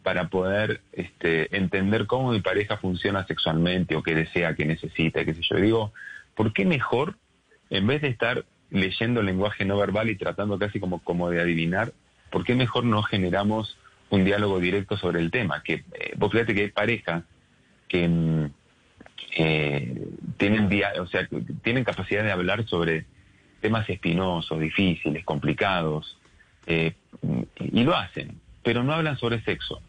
para 0.02 0.28
poder 0.28 0.82
este, 0.92 1.56
entender 1.56 2.06
cómo 2.06 2.30
mi 2.30 2.40
pareja 2.40 2.76
funciona 2.76 3.26
sexualmente 3.26 3.96
o 3.96 4.02
qué 4.02 4.14
desea, 4.14 4.54
qué 4.54 4.66
necesita, 4.66 5.24
qué 5.24 5.34
sé 5.34 5.40
yo? 5.42 5.56
Digo, 5.56 5.92
¿por 6.34 6.52
qué 6.52 6.64
mejor, 6.64 7.16
en 7.70 7.86
vez 7.86 8.02
de 8.02 8.08
estar 8.08 8.44
leyendo 8.70 9.20
el 9.20 9.26
lenguaje 9.26 9.64
no 9.64 9.78
verbal 9.78 10.10
y 10.10 10.16
tratando 10.16 10.58
casi 10.58 10.78
como, 10.78 11.02
como 11.02 11.30
de 11.30 11.40
adivinar, 11.40 11.92
¿por 12.30 12.44
qué 12.44 12.54
mejor 12.54 12.84
no 12.84 13.02
generamos 13.02 13.76
un 14.10 14.24
diálogo 14.24 14.60
directo 14.60 14.96
sobre 14.96 15.20
el 15.20 15.30
tema? 15.30 15.62
Que 15.62 15.74
eh, 15.74 16.12
vos 16.16 16.30
fíjate 16.30 16.54
que 16.54 16.62
hay 16.62 16.70
parejas 16.70 17.24
que 17.88 18.08
mm, 18.08 18.50
eh, 19.36 20.08
tienen, 20.36 20.68
o 21.00 21.06
sea, 21.06 21.28
tienen 21.62 21.84
capacidad 21.84 22.24
de 22.24 22.32
hablar 22.32 22.66
sobre 22.66 23.04
temas 23.60 23.88
espinosos, 23.88 24.60
difíciles, 24.60 25.24
complicados, 25.24 26.18
eh, 26.66 26.94
y 27.58 27.84
lo 27.84 27.96
hacen, 27.96 28.40
pero 28.62 28.82
no 28.82 28.92
hablan 28.92 29.18
sobre 29.18 29.42
sexo. 29.42 29.80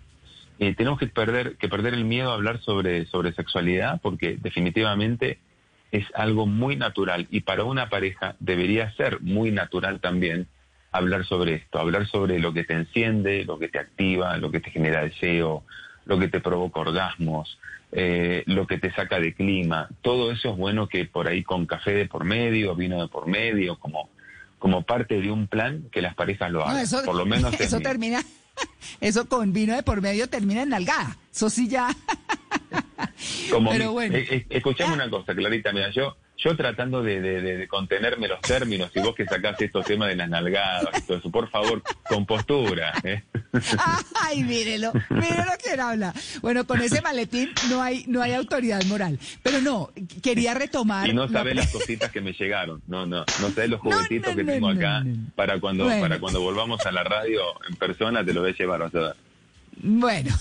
Tenemos 0.57 0.97
que 0.97 1.07
perder, 1.07 1.55
que 1.57 1.69
perder 1.69 1.93
el 1.93 2.05
miedo 2.05 2.31
a 2.31 2.33
hablar 2.33 2.59
sobre, 2.61 3.05
sobre 3.05 3.31
sexualidad 3.33 4.01
porque 4.01 4.37
definitivamente 4.37 5.37
es 5.91 6.05
algo 6.15 6.45
muy 6.45 6.75
natural 6.75 7.27
y 7.29 7.41
para 7.41 7.63
una 7.63 7.89
pareja 7.89 8.35
debería 8.39 8.91
ser 8.93 9.21
muy 9.21 9.51
natural 9.51 9.99
también 9.99 10.47
hablar 10.91 11.25
sobre 11.25 11.55
esto, 11.55 11.79
hablar 11.79 12.07
sobre 12.07 12.39
lo 12.39 12.53
que 12.53 12.63
te 12.63 12.73
enciende, 12.73 13.45
lo 13.45 13.59
que 13.59 13.67
te 13.67 13.79
activa, 13.79 14.37
lo 14.37 14.51
que 14.51 14.59
te 14.59 14.71
genera 14.71 15.03
deseo, 15.03 15.63
lo 16.07 16.17
que 16.17 16.27
te 16.27 16.39
provoca 16.39 16.79
orgasmos, 16.79 17.59
eh, 17.91 18.43
lo 18.47 18.65
que 18.65 18.77
te 18.77 18.91
saca 18.93 19.19
de 19.19 19.33
clima. 19.33 19.89
Todo 20.01 20.31
eso 20.31 20.51
es 20.51 20.57
bueno 20.57 20.87
que 20.87 21.05
por 21.05 21.27
ahí 21.27 21.43
con 21.43 21.65
café 21.65 21.93
de 21.93 22.07
por 22.07 22.23
medio, 22.23 22.75
vino 22.75 23.01
de 23.01 23.07
por 23.07 23.27
medio, 23.27 23.77
como, 23.77 24.09
como 24.57 24.81
parte 24.83 25.21
de 25.21 25.31
un 25.31 25.47
plan 25.47 25.83
que 25.91 26.01
las 26.01 26.15
parejas 26.15 26.51
lo 26.51 26.65
hagan. 26.65 26.85
por 27.05 27.15
lo 27.15 27.25
menos 27.25 27.53
eso 27.59 27.79
termina, 27.79 28.23
eso 29.01 29.27
con 29.27 29.53
vino 29.53 29.75
de 29.75 29.83
por 29.83 30.01
medio 30.01 30.27
termina 30.27 30.63
en 30.63 30.69
nalgada. 30.69 31.17
Eso 31.31 31.49
sí 31.49 31.67
ya. 31.67 31.89
Como 33.51 33.69
Pero 33.71 33.91
bueno. 33.91 34.15
Eh, 34.15 34.45
eh, 34.49 34.63
una 34.91 35.09
cosa, 35.09 35.35
Clarita, 35.35 35.71
mira, 35.73 35.91
yo 35.91 36.15
yo 36.37 36.55
tratando 36.55 37.01
de, 37.01 37.67
contenerme 37.69 38.27
los 38.27 38.41
términos 38.41 38.91
y 38.95 38.99
vos 38.99 39.15
que 39.15 39.25
sacás 39.25 39.59
estos 39.59 39.85
temas 39.85 40.09
de 40.09 40.15
las 40.15 40.29
nalgadas 40.29 40.89
y 40.99 41.01
todo 41.01 41.17
eso, 41.17 41.31
por 41.31 41.49
favor, 41.49 41.81
con 42.07 42.25
postura. 42.25 42.93
¿eh? 43.03 43.23
Ay, 44.21 44.43
mírelo, 44.43 44.93
mírelo 45.09 45.51
quién 45.63 45.79
habla. 45.79 46.13
Bueno, 46.41 46.65
con 46.65 46.81
ese 46.81 47.01
maletín 47.01 47.51
no 47.69 47.81
hay, 47.81 48.05
no 48.07 48.21
hay 48.21 48.33
autoridad 48.33 48.83
moral. 48.85 49.19
Pero 49.41 49.61
no, 49.61 49.89
quería 50.21 50.53
retomar. 50.53 51.07
Y 51.09 51.13
no 51.13 51.27
sabés 51.27 51.55
las 51.55 51.71
cositas 51.71 52.11
que 52.11 52.21
me 52.21 52.33
llegaron. 52.33 52.81
No, 52.87 53.05
no, 53.05 53.25
no 53.41 53.49
sabés 53.49 53.69
los 53.69 53.81
juguetitos 53.81 54.35
que 54.35 54.43
tengo 54.43 54.69
acá 54.69 55.03
para 55.35 55.59
cuando, 55.59 55.87
para 55.87 56.19
cuando 56.19 56.41
volvamos 56.41 56.85
a 56.85 56.91
la 56.91 57.03
radio 57.03 57.41
en 57.67 57.75
persona 57.75 58.23
te 58.23 58.33
lo 58.33 58.41
voy 58.41 58.51
a 58.51 58.55
llevar, 58.55 58.81
a 58.83 58.89
ver. 58.89 59.15
Bueno, 59.81 60.35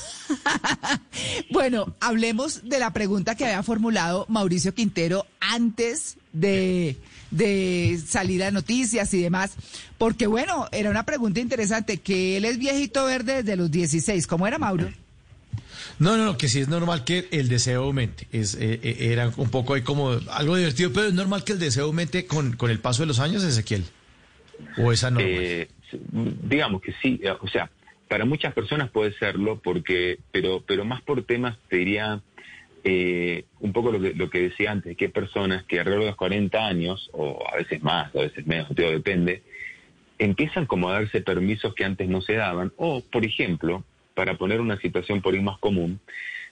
bueno, 1.50 1.94
hablemos 2.00 2.68
de 2.68 2.78
la 2.78 2.92
pregunta 2.92 3.34
que 3.34 3.44
había 3.44 3.62
formulado 3.62 4.24
Mauricio 4.28 4.74
Quintero 4.74 5.26
antes 5.40 6.16
de, 6.32 6.96
de 7.30 8.00
salir 8.06 8.42
a 8.44 8.50
noticias 8.50 9.12
y 9.14 9.20
demás, 9.20 9.54
porque 9.98 10.26
bueno, 10.26 10.68
era 10.72 10.90
una 10.90 11.04
pregunta 11.04 11.40
interesante, 11.40 11.98
que 11.98 12.36
él 12.38 12.44
es 12.44 12.58
viejito 12.58 13.04
verde 13.04 13.42
desde 13.42 13.56
los 13.56 13.70
16, 13.70 14.26
¿cómo 14.26 14.46
era 14.46 14.58
Mauro? 14.58 14.90
No, 15.98 16.16
no, 16.16 16.24
no, 16.24 16.38
que 16.38 16.48
sí 16.48 16.60
es 16.60 16.68
normal 16.68 17.04
que 17.04 17.28
el 17.30 17.48
deseo 17.48 17.84
aumente. 17.84 18.26
Es, 18.32 18.54
eh, 18.54 18.80
eh, 18.82 19.12
era 19.12 19.32
un 19.36 19.50
poco 19.50 19.74
ahí 19.74 19.82
como 19.82 20.10
algo 20.30 20.56
divertido, 20.56 20.92
pero 20.92 21.06
es 21.06 21.14
normal 21.14 21.44
que 21.44 21.52
el 21.52 21.58
deseo 21.58 21.86
aumente 21.86 22.26
con, 22.26 22.56
con 22.56 22.70
el 22.70 22.80
paso 22.80 23.02
de 23.02 23.06
los 23.06 23.18
años, 23.18 23.42
Ezequiel. 23.42 23.84
¿O 24.78 24.92
esa 24.92 25.10
normal? 25.10 25.30
Eh, 25.30 25.68
digamos 26.10 26.82
que 26.82 26.92
sí, 27.00 27.20
o 27.40 27.48
sea, 27.48 27.70
para 28.08 28.24
muchas 28.24 28.54
personas 28.54 28.90
puede 28.90 29.12
serlo, 29.12 29.60
porque, 29.62 30.18
pero, 30.30 30.62
pero 30.66 30.84
más 30.84 31.02
por 31.02 31.24
temas, 31.24 31.58
te 31.68 31.78
diría, 31.78 32.20
eh, 32.84 33.44
un 33.60 33.72
poco 33.72 33.90
lo 33.90 34.00
que, 34.00 34.14
lo 34.14 34.30
que 34.30 34.42
decía 34.42 34.70
antes, 34.70 34.96
que 34.96 35.06
hay 35.06 35.10
personas 35.10 35.64
que 35.64 35.80
alrededor 35.80 36.04
de 36.04 36.10
los 36.10 36.16
40 36.16 36.66
años, 36.66 37.10
o 37.12 37.44
a 37.52 37.56
veces 37.56 37.82
más, 37.82 38.14
a 38.14 38.20
veces 38.20 38.46
menos, 38.46 38.68
todo 38.74 38.90
depende, 38.90 39.42
empiezan 40.18 40.66
como 40.66 40.88
a 40.88 40.94
darse 40.94 41.20
permisos 41.20 41.74
que 41.74 41.84
antes 41.84 42.08
no 42.08 42.20
se 42.20 42.34
daban, 42.34 42.72
o, 42.76 43.00
por 43.00 43.24
ejemplo, 43.24 43.84
para 44.14 44.36
poner 44.36 44.60
una 44.60 44.78
situación 44.78 45.20
por 45.20 45.34
ahí 45.34 45.40
más 45.40 45.58
común, 45.58 46.00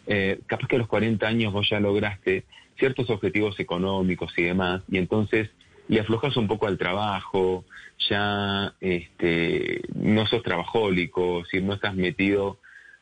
eh, 0.06 0.40
capaz 0.46 0.68
que 0.68 0.76
a 0.76 0.80
los 0.80 0.88
40 0.88 1.26
años 1.26 1.52
vos 1.52 1.68
ya 1.70 1.80
lograste 1.80 2.44
ciertos 2.78 3.08
objetivos 3.10 3.58
económicos 3.60 4.32
y 4.36 4.42
demás, 4.42 4.82
y 4.90 4.98
entonces 4.98 5.50
le 5.88 6.00
aflojas 6.00 6.36
un 6.36 6.48
poco 6.48 6.66
al 6.66 6.78
trabajo, 6.78 7.64
ya 8.08 8.74
este, 8.80 9.82
no 9.94 10.26
sos 10.26 10.42
trabajólico, 10.42 11.44
si 11.50 11.60
no 11.60 11.74
estás 11.74 11.94
metido 11.94 12.58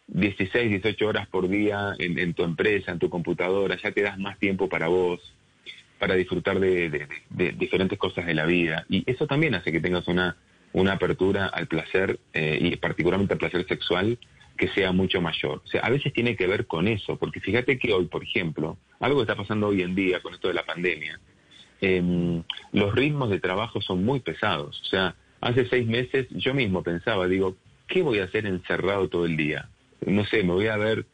16, 0.08 0.70
18 0.70 1.06
horas 1.06 1.28
por 1.28 1.48
día 1.48 1.94
en, 1.98 2.34
tu 2.34 2.42
empresa, 2.44 2.92
en 2.92 2.98
tu 2.98 3.08
computadora, 3.08 3.78
ya 3.82 3.92
te 3.92 4.02
das 4.02 4.18
más 4.18 4.38
tiempo 4.38 4.68
para 4.68 4.88
vos, 4.88 5.20
para 5.98 6.14
disfrutar 6.14 6.58
de, 6.58 7.08
diferentes 7.30 7.98
cosas 7.98 8.26
de 8.26 8.34
la 8.34 8.44
vida. 8.44 8.84
Y 8.88 9.04
eso 9.10 9.26
también 9.26 9.54
hace 9.54 9.72
que 9.72 9.80
tengas 9.80 10.08
una, 10.08 10.36
una 10.72 10.92
apertura 10.92 11.46
al 11.46 11.66
placer 11.66 12.18
eh, 12.34 12.58
y 12.60 12.76
particularmente 12.76 13.34
al 13.34 13.38
placer 13.38 13.66
sexual 13.66 14.18
que 14.56 14.68
sea 14.68 14.92
mucho 14.92 15.20
mayor. 15.22 15.62
O 15.64 15.68
sea, 15.68 15.80
a 15.80 15.90
veces 15.90 16.12
tiene 16.12 16.36
que 16.36 16.46
ver 16.46 16.66
con 16.66 16.88
eso, 16.88 17.16
porque 17.16 17.40
fíjate 17.40 17.78
que 17.78 17.92
hoy, 17.92 18.06
por 18.06 18.22
ejemplo, 18.22 18.76
algo 19.00 19.18
que 19.18 19.22
está 19.22 19.36
pasando 19.36 19.68
hoy 19.68 19.82
en 19.82 19.94
día 19.94 20.20
con 20.20 20.34
esto 20.34 20.48
de 20.48 20.54
la 20.54 20.66
pandemia, 20.66 21.18
Em, 21.82 22.44
los 22.72 22.94
ritmos 22.94 23.28
de 23.28 23.40
trabajo 23.40 23.82
son 23.82 24.04
muy 24.04 24.20
pesados. 24.20 24.80
O 24.82 24.84
sea, 24.84 25.16
hace 25.40 25.66
seis 25.68 25.86
meses 25.86 26.28
yo 26.30 26.54
mismo 26.54 26.82
pensaba, 26.84 27.26
digo, 27.26 27.56
¿qué 27.88 28.02
voy 28.02 28.20
a 28.20 28.24
hacer 28.24 28.46
encerrado 28.46 29.08
todo 29.08 29.26
el 29.26 29.36
día? 29.36 29.68
No 30.06 30.24
sé, 30.24 30.44
me 30.44 30.52
voy 30.52 30.68
a 30.68 30.76
ver 30.76 31.04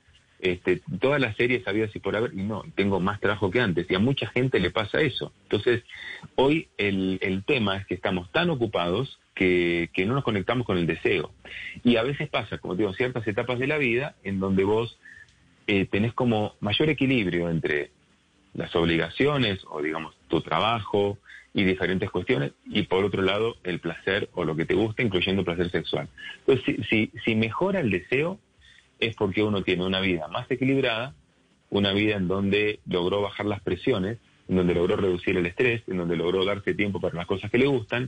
este, 0.41 0.83
todas 1.01 1.21
las 1.21 1.37
series 1.37 1.67
había 1.67 1.87
así 1.87 1.99
por 1.99 2.15
haber, 2.15 2.33
y 2.35 2.43
no, 2.43 2.63
tengo 2.75 3.01
más 3.01 3.19
trabajo 3.19 3.51
que 3.51 3.61
antes, 3.61 3.91
y 3.91 3.95
a 3.95 3.99
mucha 3.99 4.29
gente 4.29 4.61
le 4.61 4.71
pasa 4.71 5.01
eso. 5.01 5.33
Entonces, 5.45 5.83
hoy 6.37 6.69
el, 6.77 7.19
el 7.23 7.45
tema 7.45 7.79
es 7.79 7.87
que 7.87 7.95
estamos 7.95 8.31
tan 8.31 8.51
ocupados 8.51 9.19
que, 9.35 9.89
que, 9.95 10.05
no 10.05 10.15
nos 10.15 10.25
conectamos 10.25 10.67
con 10.67 10.77
el 10.77 10.87
deseo. 10.87 11.33
Y 11.83 11.97
a 11.97 12.03
veces 12.03 12.29
pasa, 12.29 12.59
como 12.59 12.77
digo, 12.77 12.93
ciertas 12.93 13.27
etapas 13.27 13.59
de 13.59 13.69
la 13.69 13.79
vida 13.79 14.17
en 14.23 14.39
donde 14.39 14.65
vos 14.65 14.99
eh, 15.67 15.87
tenés 15.87 16.13
como 16.13 16.55
mayor 16.61 16.89
equilibrio 16.89 17.51
entre 17.51 17.91
las 18.55 18.75
obligaciones 18.77 19.61
o 19.69 19.83
digamos 19.83 20.17
tu 20.29 20.41
trabajo 20.41 21.19
y 21.55 21.65
diferentes 21.65 22.11
cuestiones 22.11 22.53
y 22.65 22.83
por 22.83 23.05
otro 23.05 23.23
lado 23.23 23.57
el 23.65 23.81
placer 23.81 24.29
o 24.35 24.45
lo 24.45 24.57
que 24.57 24.65
te 24.65 24.75
gusta 24.75 25.03
incluyendo 25.03 25.45
placer 25.45 25.71
sexual. 25.71 26.09
Entonces 26.41 26.65
si, 26.65 26.83
si, 26.85 27.13
si 27.25 27.35
mejora 27.35 27.81
el 27.81 27.91
deseo 27.91 28.39
es 29.01 29.15
porque 29.17 29.43
uno 29.43 29.63
tiene 29.63 29.85
una 29.85 30.01
vida 30.01 30.29
más 30.29 30.51
equilibrada, 30.51 31.15
una 31.71 31.93
vida 31.93 32.17
en 32.17 32.29
donde 32.29 32.81
logró 32.87 33.23
bajar 33.23 33.47
las 33.47 33.61
presiones, 33.61 34.19
en 34.49 34.57
donde 34.57 34.75
logró 34.75 34.97
reducir 34.97 35.37
el 35.37 35.47
estrés, 35.47 35.83
en 35.87 35.99
donde 35.99 36.17
logró 36.17 36.45
darse 36.45 36.75
tiempo 36.75 37.01
para 37.01 37.15
las 37.15 37.27
cosas 37.27 37.51
que 37.51 37.59
le 37.59 37.67
gustan 37.67 38.07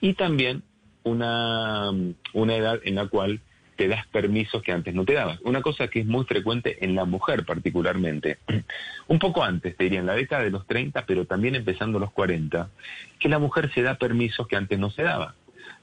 y 0.00 0.14
también 0.14 0.62
una, 1.02 1.90
una 2.32 2.56
edad 2.56 2.80
en 2.84 2.94
la 2.94 3.06
cual 3.08 3.40
te 3.76 3.88
das 3.88 4.06
permisos 4.06 4.62
que 4.62 4.72
antes 4.72 4.94
no 4.94 5.04
te 5.04 5.14
dabas. 5.14 5.40
Una 5.42 5.62
cosa 5.62 5.88
que 5.88 6.00
es 6.00 6.06
muy 6.06 6.24
frecuente 6.24 6.84
en 6.84 6.94
la 6.94 7.04
mujer 7.04 7.44
particularmente, 7.44 8.38
un 9.08 9.18
poco 9.18 9.42
antes, 9.42 9.76
te 9.76 9.84
diría, 9.84 10.00
en 10.00 10.06
la 10.06 10.14
década 10.14 10.44
de 10.44 10.50
los 10.50 10.66
30, 10.66 11.04
pero 11.06 11.26
también 11.26 11.54
empezando 11.54 11.98
los 11.98 12.12
40, 12.12 12.70
que 13.18 13.28
la 13.28 13.38
mujer 13.38 13.72
se 13.74 13.82
da 13.82 13.96
permisos 13.96 14.46
que 14.46 14.56
antes 14.56 14.78
no 14.78 14.90
se 14.90 15.02
daba. 15.02 15.34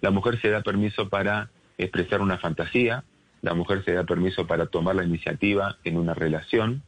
La 0.02 0.12
mujer 0.12 0.40
se 0.42 0.50
da 0.50 0.62
permiso 0.62 1.10
para 1.10 1.50
expresar 1.78 2.22
una 2.22 2.38
fantasía, 2.38 3.04
la 3.42 3.54
mujer 3.54 3.84
se 3.84 3.94
da 3.94 4.04
permiso 4.04 4.48
para 4.48 4.68
tomar 4.68 4.96
la 4.96 5.04
iniciativa 5.04 5.78
en 5.84 5.98
una 5.98 6.14
relación, 6.14 6.84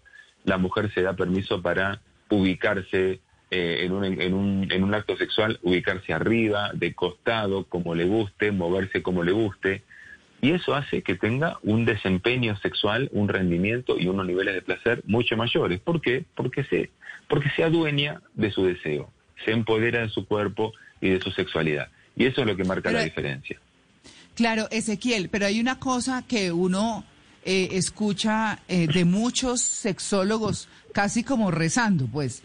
la 0.46 0.58
mujer 0.58 0.92
se 0.94 1.02
da 1.02 1.14
permiso 1.14 1.62
para 1.62 2.02
ubicarse 2.30 3.20
eh, 3.50 3.80
en, 3.82 3.92
un, 3.92 4.04
en, 4.04 4.34
un, 4.34 4.72
en 4.72 4.84
un 4.84 4.94
acto 4.94 5.18
sexual, 5.18 5.60
ubicarse 5.64 6.14
arriba, 6.14 6.72
de 6.74 6.94
costado, 6.94 7.66
como 7.66 7.96
le 7.96 8.06
guste, 8.06 8.52
moverse 8.52 9.02
como 9.04 9.24
le 9.24 9.32
guste 9.32 9.84
y 10.44 10.52
eso 10.52 10.76
hace 10.76 11.04
que 11.04 11.16
tenga 11.16 11.58
un 11.64 11.86
desempeño 11.86 12.58
sexual, 12.58 13.10
un 13.14 13.30
rendimiento 13.30 13.98
y 13.98 14.08
unos 14.08 14.26
niveles 14.26 14.54
de 14.54 14.62
placer 14.62 15.02
mucho 15.08 15.38
mayores. 15.38 15.80
¿Por 15.80 16.02
qué? 16.02 16.26
Porque 16.36 16.66
se, 16.66 16.92
porque 17.30 17.50
se 17.56 17.64
adueña 17.64 18.22
de 18.34 18.52
su 18.52 18.66
deseo, 18.66 19.10
se 19.46 19.52
empodera 19.52 20.02
de 20.02 20.10
su 20.10 20.28
cuerpo 20.28 20.74
y 21.00 21.12
de 21.12 21.22
su 21.22 21.32
sexualidad. 21.32 21.88
Y 22.18 22.26
eso 22.26 22.42
es 22.42 22.48
lo 22.48 22.58
que 22.58 22.66
marca 22.66 22.92
la 22.92 23.04
diferencia. 23.06 23.58
Claro, 24.36 24.68
Ezequiel, 24.70 25.30
pero 25.30 25.46
hay 25.46 25.62
una 25.62 25.80
cosa 25.80 26.26
que 26.28 26.52
uno 26.52 27.06
eh, 27.46 27.70
escucha 27.72 28.60
eh, 28.68 28.88
de 28.88 29.06
muchos 29.06 29.62
sexólogos 29.62 30.68
casi 30.92 31.24
como 31.24 31.52
rezando, 31.52 32.08
pues, 32.08 32.44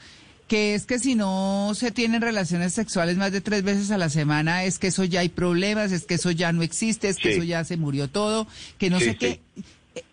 que 0.48 0.74
es 0.74 0.86
que 0.86 0.98
si 0.98 1.14
no 1.14 1.72
se 1.74 1.90
tienen 1.92 2.20
relaciones 2.22 2.72
sexuales 2.72 3.16
más 3.16 3.30
de 3.32 3.40
tres 3.40 3.62
veces 3.62 3.90
a 3.90 3.98
la 3.98 4.08
semana, 4.08 4.64
es 4.64 4.78
que 4.78 4.88
eso 4.88 5.04
ya 5.04 5.20
hay 5.20 5.28
problemas, 5.28 5.92
es 5.92 6.06
que 6.06 6.14
eso 6.14 6.30
ya 6.30 6.52
no 6.52 6.62
existe, 6.62 7.08
es 7.08 7.18
que 7.18 7.28
eso 7.30 7.42
ya 7.44 7.62
se 7.64 7.76
murió 7.76 8.08
todo, 8.08 8.46
que 8.78 8.90
no 8.90 8.98
Sí, 8.98 9.04
sé 9.04 9.10
sí. 9.12 9.16
qué. 9.18 9.40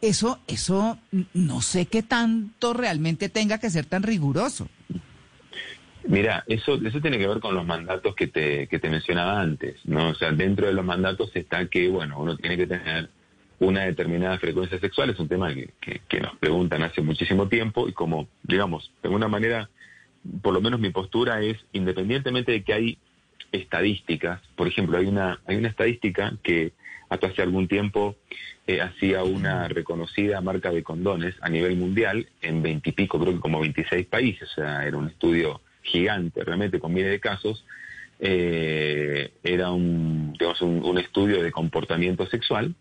Eso, 0.02 0.40
eso, 0.48 0.98
no 1.34 1.62
sé 1.62 1.86
qué 1.86 2.02
tanto 2.04 2.74
realmente 2.74 3.30
tenga 3.30 3.60
que 3.60 3.70
ser 3.70 3.86
tan 3.86 4.04
riguroso. 4.04 4.68
Mira, 6.08 6.44
eso, 6.48 6.76
eso 6.76 7.02
tiene 7.02 7.18
que 7.18 7.28
ver 7.28 7.40
con 7.40 7.56
los 7.56 7.66
mandatos 7.66 8.14
que 8.16 8.28
te, 8.28 8.68
que 8.68 8.78
te 8.80 8.90
mencionaba 8.90 9.42
antes, 9.42 9.78
¿no? 9.86 10.10
O 10.10 10.16
sea, 10.16 10.32
dentro 10.32 10.68
de 10.68 10.74
los 10.74 10.86
mandatos 10.86 11.32
está 11.36 11.66
que, 11.68 11.88
bueno, 11.90 12.20
uno 12.20 12.38
tiene 12.38 12.58
que 12.58 12.68
tener 12.68 13.10
una 13.60 13.86
determinada 13.86 14.38
frecuencia 14.38 14.80
sexual, 14.80 15.10
es 15.10 15.20
un 15.20 15.28
tema 15.28 15.52
que, 15.54 15.74
que- 15.82 16.02
que 16.08 16.20
nos 16.20 16.38
preguntan 16.38 16.84
hace 16.84 17.02
muchísimo 17.02 17.48
tiempo 17.48 17.88
y 17.90 17.94
como, 17.94 18.28
digamos, 18.44 18.92
de 19.02 19.08
alguna 19.08 19.28
manera, 19.28 19.70
por 20.42 20.54
lo 20.54 20.62
menos 20.62 20.80
mi 20.80 20.90
postura 20.90 21.42
es, 21.42 21.58
independientemente 21.74 22.52
de 22.52 22.64
que 22.64 22.74
hay 22.74 22.98
estadísticas, 23.52 24.42
por 24.56 24.68
ejemplo, 24.68 24.98
hay 24.98 25.06
una, 25.06 25.40
hay 25.46 25.58
una 25.58 25.70
estadística 25.70 26.34
que 26.44 26.74
hasta 27.10 27.28
hace 27.28 27.42
algún 27.42 27.68
tiempo 27.68 28.16
eh, 28.68 28.82
hacía 28.82 29.24
una 29.24 29.68
reconocida 29.68 30.42
marca 30.42 30.72
de 30.72 30.84
condones 30.84 31.36
a 31.42 31.50
nivel 31.50 31.76
mundial 31.78 32.28
en 32.42 32.62
veintipico, 32.62 33.20
creo 33.20 33.34
que 33.34 33.40
como 33.40 33.60
26 33.60 34.08
países, 34.08 34.50
o 34.52 34.56
sea, 34.56 34.86
era 34.86 34.98
un 34.98 35.08
estudio 35.08 35.62
gigante, 35.84 36.44
realmente 36.44 36.80
con 36.80 36.94
miles 36.94 37.12
de 37.12 37.20
casos, 37.20 37.64
eh, 38.20 39.32
era 39.44 39.72
un, 39.72 40.34
digamos, 40.34 40.62
un, 40.62 40.98
estudio 40.98 41.44
de 41.44 41.52
comportamiento 41.52 42.26
sexual, 42.28 42.74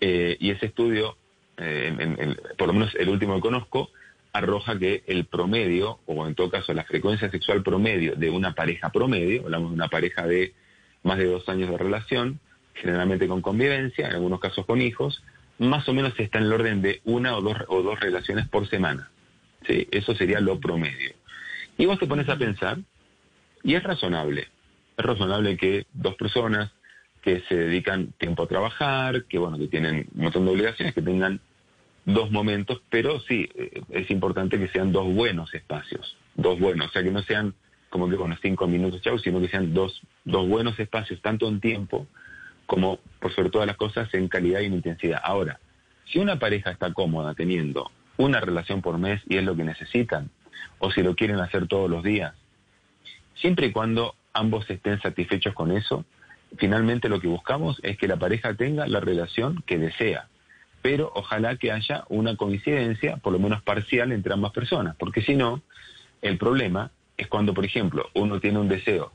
eh, 0.00 0.36
y 0.38 0.50
ese 0.50 0.66
estudio, 0.66 1.16
eh, 1.56 2.36
por 2.58 2.66
lo 2.66 2.74
menos 2.74 2.94
el 2.96 3.08
último 3.08 3.36
que 3.36 3.40
conozco, 3.40 3.90
arroja 4.38 4.78
que 4.78 5.02
el 5.06 5.24
promedio, 5.26 6.00
o 6.06 6.26
en 6.26 6.34
todo 6.34 6.50
caso 6.50 6.72
la 6.74 6.84
frecuencia 6.84 7.30
sexual 7.30 7.62
promedio 7.62 8.14
de 8.16 8.30
una 8.30 8.52
pareja 8.52 8.90
promedio, 8.90 9.42
hablamos 9.44 9.70
de 9.70 9.74
una 9.74 9.88
pareja 9.88 10.26
de 10.26 10.54
más 11.02 11.18
de 11.18 11.26
dos 11.26 11.48
años 11.48 11.70
de 11.70 11.78
relación, 11.78 12.40
generalmente 12.74 13.28
con 13.28 13.40
convivencia, 13.42 14.08
en 14.08 14.14
algunos 14.14 14.40
casos 14.40 14.66
con 14.66 14.80
hijos, 14.80 15.22
más 15.58 15.88
o 15.88 15.94
menos 15.94 16.12
está 16.18 16.38
en 16.38 16.44
el 16.44 16.52
orden 16.52 16.82
de 16.82 17.00
una 17.04 17.36
o 17.36 17.40
dos, 17.40 17.56
o 17.68 17.82
dos 17.82 17.98
relaciones 18.00 18.48
por 18.48 18.68
semana. 18.68 19.10
¿sí? 19.66 19.88
Eso 19.90 20.14
sería 20.14 20.40
lo 20.40 20.60
promedio. 20.60 21.14
Y 21.78 21.86
vos 21.86 21.98
te 21.98 22.06
pones 22.06 22.28
a 22.28 22.36
pensar, 22.36 22.78
y 23.62 23.74
es 23.74 23.82
razonable, 23.82 24.48
es 24.96 25.04
razonable 25.04 25.56
que 25.56 25.86
dos 25.92 26.14
personas 26.16 26.70
que 27.22 27.40
se 27.48 27.56
dedican 27.56 28.12
tiempo 28.18 28.44
a 28.44 28.48
trabajar, 28.48 29.24
que 29.24 29.38
bueno, 29.38 29.58
que 29.58 29.68
tienen 29.68 30.06
un 30.14 30.22
montón 30.22 30.44
de 30.44 30.52
obligaciones, 30.52 30.94
que 30.94 31.02
tengan 31.02 31.40
dos 32.06 32.30
momentos, 32.30 32.80
pero 32.88 33.20
sí, 33.20 33.48
eh, 33.54 33.82
es 33.90 34.10
importante 34.10 34.58
que 34.58 34.68
sean 34.68 34.92
dos 34.92 35.12
buenos 35.12 35.52
espacios, 35.52 36.16
dos 36.36 36.58
buenos, 36.58 36.88
o 36.88 36.90
sea, 36.90 37.02
que 37.02 37.10
no 37.10 37.22
sean 37.22 37.54
como 37.90 38.08
que 38.08 38.16
los 38.16 38.40
cinco 38.40 38.66
minutos, 38.66 39.02
chau, 39.02 39.18
sino 39.18 39.40
que 39.40 39.48
sean 39.48 39.74
dos, 39.74 40.00
dos 40.24 40.48
buenos 40.48 40.78
espacios, 40.78 41.20
tanto 41.20 41.48
en 41.48 41.60
tiempo 41.60 42.06
como, 42.66 42.98
por 43.20 43.32
sobre 43.34 43.50
todas 43.50 43.66
las 43.66 43.76
cosas, 43.76 44.12
en 44.14 44.28
calidad 44.28 44.60
y 44.60 44.66
en 44.66 44.74
intensidad. 44.74 45.20
Ahora, 45.22 45.60
si 46.06 46.18
una 46.18 46.38
pareja 46.38 46.70
está 46.70 46.92
cómoda 46.92 47.34
teniendo 47.34 47.90
una 48.16 48.40
relación 48.40 48.82
por 48.82 48.98
mes 48.98 49.22
y 49.28 49.36
es 49.36 49.44
lo 49.44 49.56
que 49.56 49.64
necesitan, 49.64 50.30
o 50.78 50.90
si 50.90 51.02
lo 51.02 51.14
quieren 51.16 51.40
hacer 51.40 51.66
todos 51.68 51.90
los 51.90 52.02
días, 52.02 52.34
siempre 53.34 53.66
y 53.66 53.72
cuando 53.72 54.14
ambos 54.32 54.68
estén 54.70 55.00
satisfechos 55.00 55.54
con 55.54 55.72
eso, 55.72 56.04
finalmente 56.58 57.08
lo 57.08 57.20
que 57.20 57.28
buscamos 57.28 57.80
es 57.82 57.96
que 57.98 58.08
la 58.08 58.16
pareja 58.16 58.54
tenga 58.54 58.86
la 58.86 59.00
relación 59.00 59.62
que 59.66 59.78
desea, 59.78 60.28
pero 60.86 61.10
ojalá 61.16 61.56
que 61.56 61.72
haya 61.72 62.04
una 62.10 62.36
coincidencia, 62.36 63.16
por 63.16 63.32
lo 63.32 63.40
menos 63.40 63.60
parcial, 63.60 64.12
entre 64.12 64.32
ambas 64.32 64.52
personas, 64.52 64.94
porque 64.94 65.20
si 65.20 65.34
no, 65.34 65.60
el 66.22 66.38
problema 66.38 66.92
es 67.16 67.26
cuando, 67.26 67.54
por 67.54 67.64
ejemplo, 67.64 68.08
uno 68.14 68.38
tiene 68.38 68.60
un 68.60 68.68
deseo, 68.68 69.10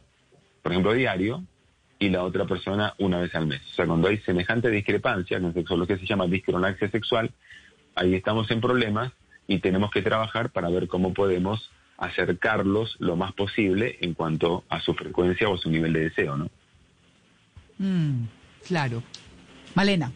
por 0.61 0.73
ejemplo, 0.73 0.91
diario, 0.91 1.45
y 1.97 2.09
la 2.09 2.23
otra 2.23 2.43
persona 2.43 2.93
una 2.97 3.21
vez 3.21 3.33
al 3.35 3.47
mes. 3.47 3.61
O 3.71 3.73
sea, 3.73 3.87
cuando 3.87 4.09
hay 4.09 4.17
semejante 4.17 4.69
discrepancia, 4.69 5.37
en 5.37 5.53
sexología 5.53 5.97
se 5.97 6.05
llama 6.05 6.27
discronaxia 6.27 6.91
sexual, 6.91 7.31
ahí 7.95 8.15
estamos 8.15 8.51
en 8.51 8.59
problemas 8.59 9.13
y 9.47 9.59
tenemos 9.59 9.91
que 9.91 10.01
trabajar 10.01 10.49
para 10.49 10.69
ver 10.69 10.89
cómo 10.89 11.13
podemos 11.13 11.71
acercarlos 11.97 12.97
lo 12.99 13.15
más 13.15 13.31
posible 13.31 13.97
en 14.01 14.13
cuanto 14.13 14.65
a 14.67 14.81
su 14.81 14.93
frecuencia 14.93 15.47
o 15.47 15.57
su 15.57 15.69
nivel 15.69 15.93
de 15.93 16.01
deseo, 16.01 16.35
¿no? 16.35 16.49
Mm, 17.77 18.25
claro. 18.67 19.01
Malena. 19.73 20.11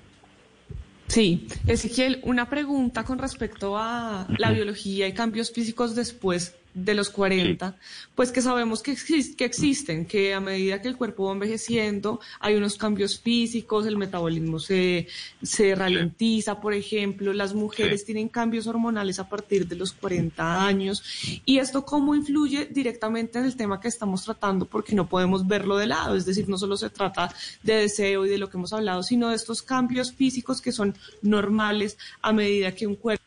Sí, 1.08 1.48
Ezequiel, 1.68 2.20
una 2.24 2.50
pregunta 2.50 3.04
con 3.04 3.20
respecto 3.20 3.78
a 3.78 4.28
la 4.38 4.52
biología 4.52 5.08
y 5.08 5.14
cambios 5.14 5.52
físicos 5.52 5.96
después 5.96 6.56
de 6.76 6.94
los 6.94 7.10
40, 7.10 7.76
pues 8.14 8.32
que 8.34 8.42
sabemos 8.42 8.84
que, 8.84 8.96
que 9.38 9.46
existen, 9.46 10.06
que 10.06 10.34
a 10.34 10.42
medida 10.42 10.82
que 10.82 10.90
el 10.90 10.98
cuerpo 10.98 11.26
va 11.26 11.32
envejeciendo 11.32 12.20
hay 12.42 12.56
unos 12.56 12.76
cambios 12.76 13.18
físicos, 13.18 13.86
el 13.86 13.96
metabolismo 13.98 14.60
se, 14.60 15.08
se 15.42 15.74
ralentiza, 15.74 16.60
por 16.60 16.74
ejemplo, 16.74 17.34
las 17.34 17.54
mujeres 17.54 18.02
Sí. 18.02 18.08
tienen 18.08 18.28
cambios 18.28 18.68
hormonales 18.68 19.20
a 19.20 19.30
partir 19.30 19.68
de 19.68 19.76
los 19.78 19.94
40 19.94 20.66
años, 20.66 21.02
y 21.46 21.60
esto 21.60 21.86
cómo 21.86 22.14
influye 22.14 22.66
directamente 22.66 23.40
en 23.40 23.46
el 23.46 23.56
tema 23.56 23.80
que 23.80 23.88
estamos 23.88 24.24
tratando, 24.26 24.66
porque 24.66 24.94
no 24.96 25.08
podemos 25.08 25.48
verlo 25.48 25.78
de 25.78 25.88
lado, 25.88 26.16
es 26.18 26.26
decir, 26.26 26.50
no 26.50 26.58
solo 26.58 26.76
se 26.76 26.90
trata 26.90 27.34
de 27.64 27.76
deseo 27.76 28.26
y 28.26 28.30
de 28.30 28.38
lo 28.38 28.50
que 28.50 28.58
hemos 28.58 28.74
hablado, 28.74 29.02
sino 29.02 29.30
de 29.30 29.36
estos 29.36 29.62
cambios 29.62 30.12
físicos 30.12 30.62
que 30.62 30.74
son 30.74 30.94
normales 31.22 31.98
a 32.22 32.34
medida 32.34 32.74
que 32.74 32.86
un 32.86 32.96
cuerpo 32.96 33.24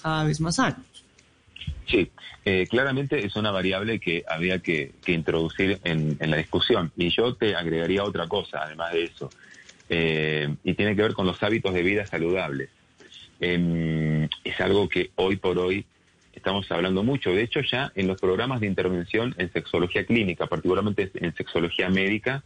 cada 0.00 0.24
vez 0.24 0.40
más 0.40 0.56
sano. 0.56 0.76
Sí, 1.86 2.10
eh, 2.44 2.66
claramente 2.68 3.24
es 3.24 3.36
una 3.36 3.50
variable 3.50 4.00
que 4.00 4.24
había 4.26 4.60
que, 4.60 4.92
introducir 5.06 5.78
en, 5.84 6.16
en 6.18 6.30
la 6.30 6.38
discusión. 6.38 6.92
Y 6.96 7.10
yo 7.10 7.34
te 7.34 7.54
agregaría 7.54 8.04
otra 8.04 8.26
cosa, 8.26 8.62
además 8.62 8.92
de 8.92 9.04
eso, 9.04 9.30
eh, 9.88 10.54
y 10.64 10.74
tiene 10.74 10.96
que 10.96 11.02
ver 11.02 11.12
con 11.12 11.26
los 11.26 11.42
hábitos 11.42 11.74
de 11.74 11.82
vida 11.82 12.06
saludables. 12.06 12.70
Em, 13.40 14.28
es 14.44 14.60
algo 14.60 14.88
que 14.88 15.10
hoy 15.16 15.36
por 15.36 15.58
hoy 15.58 15.84
estamos 16.32 16.70
hablando 16.70 17.02
mucho. 17.02 17.30
De 17.30 17.42
hecho, 17.42 17.60
ya 17.60 17.92
en 17.94 18.06
los 18.06 18.20
programas 18.20 18.60
de 18.60 18.66
intervención 18.66 19.34
en 19.38 19.52
sexología 19.52 20.04
clínica, 20.06 20.46
particularmente 20.46 21.10
en 21.14 21.34
sexología 21.34 21.90
médica, 21.90 22.42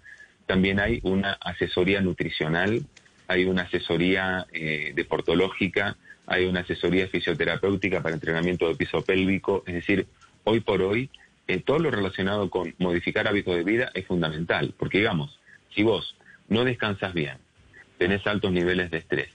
también 0.46 0.80
hay 0.80 1.00
una 1.02 1.34
asesoría 1.34 2.00
nutricional, 2.00 2.82
hay 3.28 3.44
una 3.44 3.62
asesoría 3.62 4.46
eh, 4.52 4.92
deportológica, 4.94 5.96
hay 6.28 6.44
una 6.44 6.60
asesoría 6.60 7.08
fisioterapéutica 7.08 8.02
para 8.02 8.14
entrenamiento 8.14 8.68
de 8.68 8.74
piso 8.74 9.02
pélvico. 9.02 9.64
Es 9.66 9.74
decir, 9.74 10.06
hoy 10.44 10.60
por 10.60 10.82
hoy, 10.82 11.10
eh, 11.46 11.60
todo 11.60 11.78
lo 11.78 11.90
relacionado 11.90 12.50
con 12.50 12.74
modificar 12.78 13.26
hábitos 13.26 13.56
de 13.56 13.64
vida 13.64 13.90
es 13.94 14.06
fundamental. 14.06 14.74
Porque, 14.78 14.98
digamos, 14.98 15.38
si 15.74 15.82
vos 15.82 16.16
no 16.48 16.64
descansas 16.64 17.14
bien, 17.14 17.38
tenés 17.96 18.26
altos 18.26 18.52
niveles 18.52 18.90
de 18.90 18.98
estrés, 18.98 19.30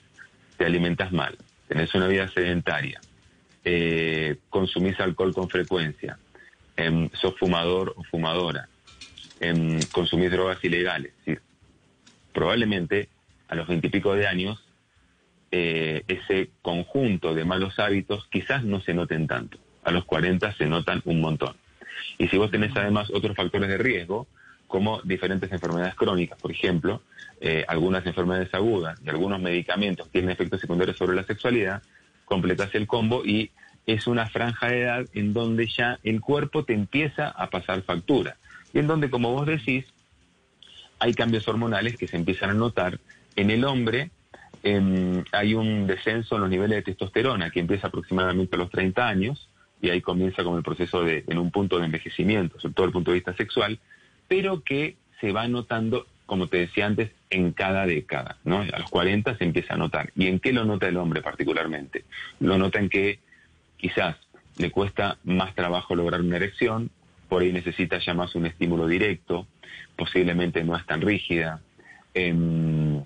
te 0.57 0.65
alimentas 0.65 1.11
mal, 1.11 1.37
tenés 1.67 1.93
una 1.95 2.07
vida 2.07 2.27
sedentaria, 2.29 3.01
eh, 3.65 4.37
consumís 4.49 4.99
alcohol 4.99 5.33
con 5.33 5.49
frecuencia, 5.49 6.19
em, 6.77 7.09
sos 7.13 7.37
fumador 7.37 7.93
o 7.97 8.03
fumadora, 8.03 8.69
em, 9.39 9.79
consumís 9.91 10.31
drogas 10.31 10.63
ilegales, 10.63 11.13
probablemente 12.33 13.09
a 13.47 13.55
los 13.55 13.67
veintipico 13.67 14.13
de 14.15 14.27
años 14.27 14.63
eh, 15.55 16.03
ese 16.07 16.49
conjunto 16.63 17.35
de 17.35 17.45
malos 17.45 17.77
hábitos 17.77 18.25
quizás 18.31 18.63
no 18.63 18.81
se 18.81 18.95
noten 18.95 19.27
tanto. 19.27 19.59
A 19.83 19.91
los 19.91 20.03
40 20.03 20.51
se 20.53 20.65
notan 20.65 21.03
un 21.05 21.21
montón. 21.21 21.55
Y 22.17 22.27
si 22.29 22.39
vos 22.39 22.49
tenés 22.49 22.75
además 22.75 23.11
otros 23.13 23.35
factores 23.35 23.69
de 23.69 23.77
riesgo, 23.77 24.25
como 24.65 24.99
diferentes 25.03 25.51
enfermedades 25.51 25.93
crónicas, 25.93 26.41
por 26.41 26.49
ejemplo, 26.49 27.03
eh, 27.39 27.63
algunas 27.67 28.03
enfermedades 28.07 28.51
agudas 28.55 28.99
y 29.05 29.09
algunos 29.09 29.39
medicamentos 29.39 30.09
tienen 30.09 30.31
efectos 30.31 30.59
secundarios 30.59 30.97
sobre 30.97 31.15
la 31.15 31.23
sexualidad, 31.23 31.83
completás 32.25 32.73
el 32.73 32.87
combo 32.87 33.23
y 33.23 33.51
es 33.85 34.07
una 34.07 34.25
franja 34.25 34.69
de 34.69 34.81
edad 34.81 35.05
en 35.13 35.33
donde 35.33 35.67
ya 35.67 35.99
el 36.01 36.19
cuerpo 36.19 36.65
te 36.65 36.73
empieza 36.73 37.29
a 37.29 37.51
pasar 37.51 37.83
factura. 37.83 38.37
Y 38.73 38.79
en 38.79 38.87
donde, 38.87 39.11
como 39.11 39.33
vos 39.33 39.45
decís, 39.45 39.85
hay 40.97 41.13
cambios 41.13 41.47
hormonales 41.47 41.95
que 41.95 42.07
se 42.07 42.17
empiezan 42.17 42.49
a 42.49 42.53
notar. 42.55 42.99
En 43.35 43.51
el 43.51 43.65
hombre 43.65 44.09
em, 44.63 45.23
hay 45.31 45.53
un 45.53 45.85
descenso 45.87 46.35
en 46.35 46.41
los 46.41 46.49
niveles 46.49 46.77
de 46.77 46.81
testosterona 46.83 47.51
que 47.51 47.59
empieza 47.59 47.87
aproximadamente 47.87 48.55
a 48.55 48.59
los 48.59 48.69
30 48.69 49.07
años 49.07 49.49
y 49.81 49.89
ahí 49.89 50.01
comienza 50.01 50.43
con 50.43 50.55
el 50.55 50.63
proceso 50.63 51.03
de, 51.03 51.25
en 51.27 51.37
un 51.37 51.51
punto 51.51 51.77
de 51.77 51.85
envejecimiento, 51.85 52.59
sobre 52.59 52.73
todo 52.73 52.85
desde 52.85 52.89
el 52.89 52.93
punto 52.93 53.11
de 53.11 53.15
vista 53.15 53.35
sexual, 53.35 53.79
pero 54.29 54.63
que 54.63 54.95
se 55.19 55.33
va 55.33 55.47
notando, 55.47 56.07
como 56.25 56.47
te 56.47 56.57
decía 56.57 56.85
antes, 56.85 57.11
en 57.29 57.51
cada 57.51 57.85
década, 57.85 58.37
¿no? 58.45 58.61
A 58.61 58.79
los 58.79 58.89
40 58.89 59.37
se 59.37 59.43
empieza 59.43 59.73
a 59.73 59.77
notar. 59.77 60.11
¿Y 60.15 60.27
en 60.27 60.39
qué 60.39 60.53
lo 60.53 60.63
nota 60.63 60.87
el 60.87 60.97
hombre 60.97 61.21
particularmente? 61.21 62.05
Lo 62.39 62.57
nota 62.57 62.79
en 62.79 62.89
que 62.89 63.19
quizás 63.77 64.15
le 64.57 64.71
cuesta 64.71 65.17
más 65.23 65.53
trabajo 65.55 65.95
lograr 65.95 66.21
una 66.21 66.37
erección, 66.37 66.89
por 67.27 67.41
ahí 67.41 67.51
necesita 67.51 67.97
ya 67.99 68.13
más 68.13 68.35
un 68.35 68.45
estímulo 68.45 68.87
directo, 68.87 69.47
posiblemente 69.95 70.63
no 70.63 70.77
es 70.77 70.85
tan 70.85 71.01
rígida, 71.01 71.61
em, 72.13 73.03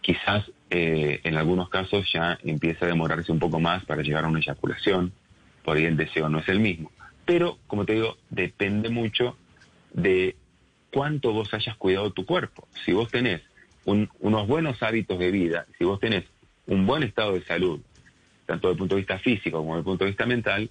quizás 0.00 0.50
eh, 0.70 1.20
en 1.24 1.36
algunos 1.36 1.68
casos 1.68 2.10
ya 2.12 2.38
empieza 2.44 2.84
a 2.84 2.88
demorarse 2.88 3.32
un 3.32 3.38
poco 3.38 3.58
más 3.58 3.84
para 3.84 4.02
llegar 4.02 4.24
a 4.24 4.28
una 4.28 4.38
eyaculación, 4.38 5.12
por 5.64 5.76
ahí 5.76 5.84
el 5.84 5.96
deseo 5.96 6.28
no 6.28 6.38
es 6.38 6.48
el 6.48 6.60
mismo. 6.60 6.90
Pero, 7.24 7.58
como 7.66 7.84
te 7.84 7.94
digo, 7.94 8.16
depende 8.30 8.88
mucho 8.88 9.36
de 9.92 10.36
cuánto 10.92 11.32
vos 11.32 11.52
hayas 11.54 11.76
cuidado 11.76 12.12
tu 12.12 12.24
cuerpo. 12.24 12.66
Si 12.84 12.92
vos 12.92 13.10
tenés 13.10 13.42
unos 13.84 14.46
buenos 14.46 14.82
hábitos 14.82 15.18
de 15.18 15.30
vida, 15.30 15.66
si 15.78 15.84
vos 15.84 15.98
tenés 15.98 16.24
un 16.66 16.86
buen 16.86 17.02
estado 17.02 17.32
de 17.32 17.42
salud, 17.42 17.80
tanto 18.46 18.68
desde 18.68 18.74
el 18.74 18.78
punto 18.78 18.94
de 18.94 19.00
vista 19.00 19.18
físico 19.18 19.58
como 19.58 19.70
desde 19.70 19.80
el 19.80 19.84
punto 19.84 20.04
de 20.04 20.10
vista 20.10 20.26
mental, 20.26 20.70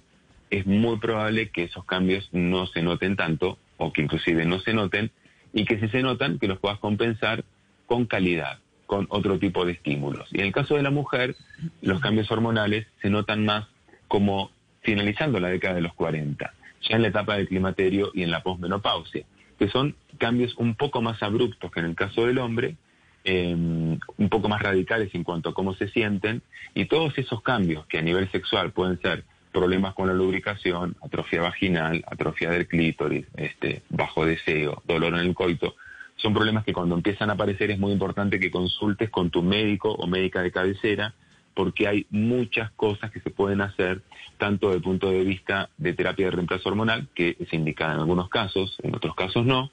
es 0.50 0.66
muy 0.66 0.98
probable 0.98 1.50
que 1.50 1.64
esos 1.64 1.84
cambios 1.84 2.28
no 2.32 2.66
se 2.66 2.82
noten 2.82 3.16
tanto 3.16 3.58
o 3.76 3.92
que 3.92 4.02
inclusive 4.02 4.44
no 4.44 4.60
se 4.60 4.72
noten 4.72 5.10
y 5.52 5.64
que 5.64 5.78
si 5.78 5.88
se 5.88 6.02
notan, 6.02 6.38
que 6.38 6.48
los 6.48 6.58
puedas 6.58 6.78
compensar 6.78 7.44
con 7.86 8.06
calidad, 8.06 8.58
con 8.90 9.06
otro 9.10 9.38
tipo 9.38 9.64
de 9.64 9.74
estímulos. 9.74 10.28
Y 10.32 10.40
en 10.40 10.46
el 10.46 10.52
caso 10.52 10.74
de 10.74 10.82
la 10.82 10.90
mujer, 10.90 11.36
los 11.80 12.00
cambios 12.00 12.28
hormonales 12.32 12.88
se 13.00 13.08
notan 13.08 13.44
más 13.44 13.68
como 14.08 14.50
finalizando 14.80 15.38
la 15.38 15.46
década 15.46 15.76
de 15.76 15.80
los 15.80 15.94
40, 15.94 16.52
ya 16.82 16.96
en 16.96 17.02
la 17.02 17.08
etapa 17.08 17.36
del 17.36 17.46
climaterio 17.46 18.10
y 18.12 18.24
en 18.24 18.32
la 18.32 18.42
posmenopausia, 18.42 19.24
que 19.60 19.68
son 19.68 19.94
cambios 20.18 20.56
un 20.56 20.74
poco 20.74 21.02
más 21.02 21.22
abruptos 21.22 21.70
que 21.70 21.78
en 21.78 21.86
el 21.86 21.94
caso 21.94 22.26
del 22.26 22.38
hombre, 22.38 22.74
em, 23.22 23.96
un 24.16 24.28
poco 24.28 24.48
más 24.48 24.60
radicales 24.60 25.14
en 25.14 25.22
cuanto 25.22 25.50
a 25.50 25.54
cómo 25.54 25.72
se 25.74 25.86
sienten, 25.86 26.42
y 26.74 26.86
todos 26.86 27.16
esos 27.16 27.42
cambios 27.42 27.86
que 27.86 27.98
a 27.98 28.02
nivel 28.02 28.28
sexual 28.32 28.72
pueden 28.72 29.00
ser 29.00 29.22
problemas 29.52 29.94
con 29.94 30.08
la 30.08 30.14
lubricación, 30.14 30.96
atrofia 31.00 31.42
vaginal, 31.42 32.02
atrofia 32.08 32.50
del 32.50 32.66
clítoris, 32.66 33.26
este, 33.36 33.82
bajo 33.88 34.26
deseo, 34.26 34.82
dolor 34.84 35.14
en 35.14 35.20
el 35.20 35.34
coito, 35.34 35.76
son 36.20 36.34
problemas 36.34 36.64
que 36.64 36.72
cuando 36.72 36.94
empiezan 36.94 37.30
a 37.30 37.34
aparecer 37.34 37.70
es 37.70 37.78
muy 37.78 37.92
importante 37.92 38.38
que 38.38 38.50
consultes 38.50 39.10
con 39.10 39.30
tu 39.30 39.42
médico 39.42 39.92
o 39.92 40.06
médica 40.06 40.42
de 40.42 40.52
cabecera, 40.52 41.14
porque 41.54 41.88
hay 41.88 42.06
muchas 42.10 42.70
cosas 42.72 43.10
que 43.10 43.20
se 43.20 43.30
pueden 43.30 43.60
hacer, 43.60 44.02
tanto 44.38 44.68
desde 44.68 44.78
el 44.78 44.82
punto 44.82 45.10
de 45.10 45.24
vista 45.24 45.70
de 45.78 45.94
terapia 45.94 46.26
de 46.26 46.32
reemplazo 46.32 46.68
hormonal, 46.68 47.08
que 47.14 47.36
es 47.38 47.52
indicada 47.52 47.94
en 47.94 48.00
algunos 48.00 48.28
casos, 48.28 48.76
en 48.82 48.94
otros 48.94 49.14
casos 49.14 49.44
no, 49.44 49.70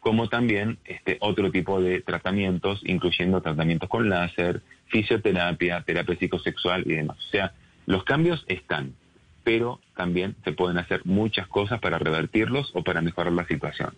como 0.00 0.28
también 0.28 0.78
este, 0.84 1.18
otro 1.20 1.50
tipo 1.50 1.80
de 1.80 2.00
tratamientos, 2.00 2.80
incluyendo 2.84 3.40
tratamientos 3.40 3.88
con 3.88 4.08
láser, 4.08 4.62
fisioterapia, 4.86 5.82
terapia 5.82 6.16
psicosexual 6.16 6.84
y 6.86 6.94
demás. 6.94 7.18
O 7.18 7.30
sea, 7.30 7.52
los 7.86 8.04
cambios 8.04 8.44
están, 8.46 8.94
pero 9.42 9.80
también 9.96 10.36
se 10.44 10.52
pueden 10.52 10.78
hacer 10.78 11.02
muchas 11.04 11.48
cosas 11.48 11.80
para 11.80 11.98
revertirlos 11.98 12.70
o 12.74 12.82
para 12.84 13.00
mejorar 13.00 13.32
la 13.32 13.46
situación. 13.46 13.94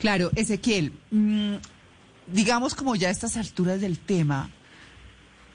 Claro, 0.00 0.30
Ezequiel, 0.34 0.92
mm, 1.10 1.56
digamos 2.26 2.74
como 2.74 2.96
ya 2.96 3.08
a 3.08 3.10
estas 3.10 3.36
alturas 3.36 3.80
del 3.80 3.98
tema, 3.98 4.50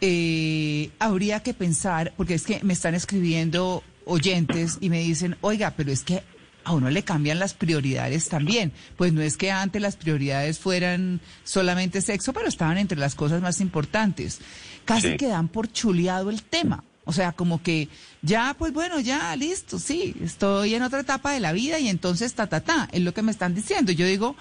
eh, 0.01 0.91
habría 0.99 1.41
que 1.41 1.53
pensar, 1.53 2.13
porque 2.15 2.36
es 2.36 2.45
que 2.45 2.63
me 2.63 2.73
están 2.73 2.93
escribiendo 2.95 3.84
oyentes 4.05 4.77
y 4.81 4.89
me 4.89 4.99
dicen, 4.99 5.36
oiga, 5.41 5.73
pero 5.75 5.91
es 5.91 6.03
que 6.03 6.21
a 6.63 6.73
uno 6.73 6.89
le 6.89 7.03
cambian 7.03 7.39
las 7.39 7.53
prioridades 7.53 8.29
también. 8.29 8.71
Pues 8.97 9.13
no 9.13 9.21
es 9.21 9.38
que 9.38 9.51
antes 9.51 9.81
las 9.81 9.95
prioridades 9.95 10.60
fueran 10.60 11.21
solamente 11.43 12.01
sexo, 12.01 12.34
pero 12.34 12.47
estaban 12.47 12.77
entre 12.77 12.99
las 12.99 13.15
cosas 13.15 13.41
más 13.41 13.62
importantes. 13.62 14.41
Casi 14.84 15.17
que 15.17 15.27
dan 15.27 15.47
por 15.47 15.71
chuleado 15.71 16.29
el 16.29 16.43
tema. 16.43 16.84
O 17.06 17.13
sea, 17.13 17.32
como 17.32 17.62
que 17.62 17.88
ya, 18.24 18.56
pues 18.58 18.74
bueno, 18.74 19.00
ya, 19.00 19.36
listo, 19.36 19.78
sí, 19.78 20.15
estoy 20.22 20.74
en 20.74 20.82
otra 20.82 21.02
etapa 21.02 21.32
de 21.32 21.39
la 21.39 21.54
vida 21.54 21.80
y 21.80 21.88
entonces 21.88 22.34
ta, 22.34 22.48
ta, 22.48 22.62
ta, 22.62 22.89
es 22.91 23.02
lo 23.02 23.13
que 23.13 23.22
me 23.22 23.32
están 23.32 23.54
diciendo. 23.54 23.91
Yo 23.91 24.08
digo, 24.08 24.36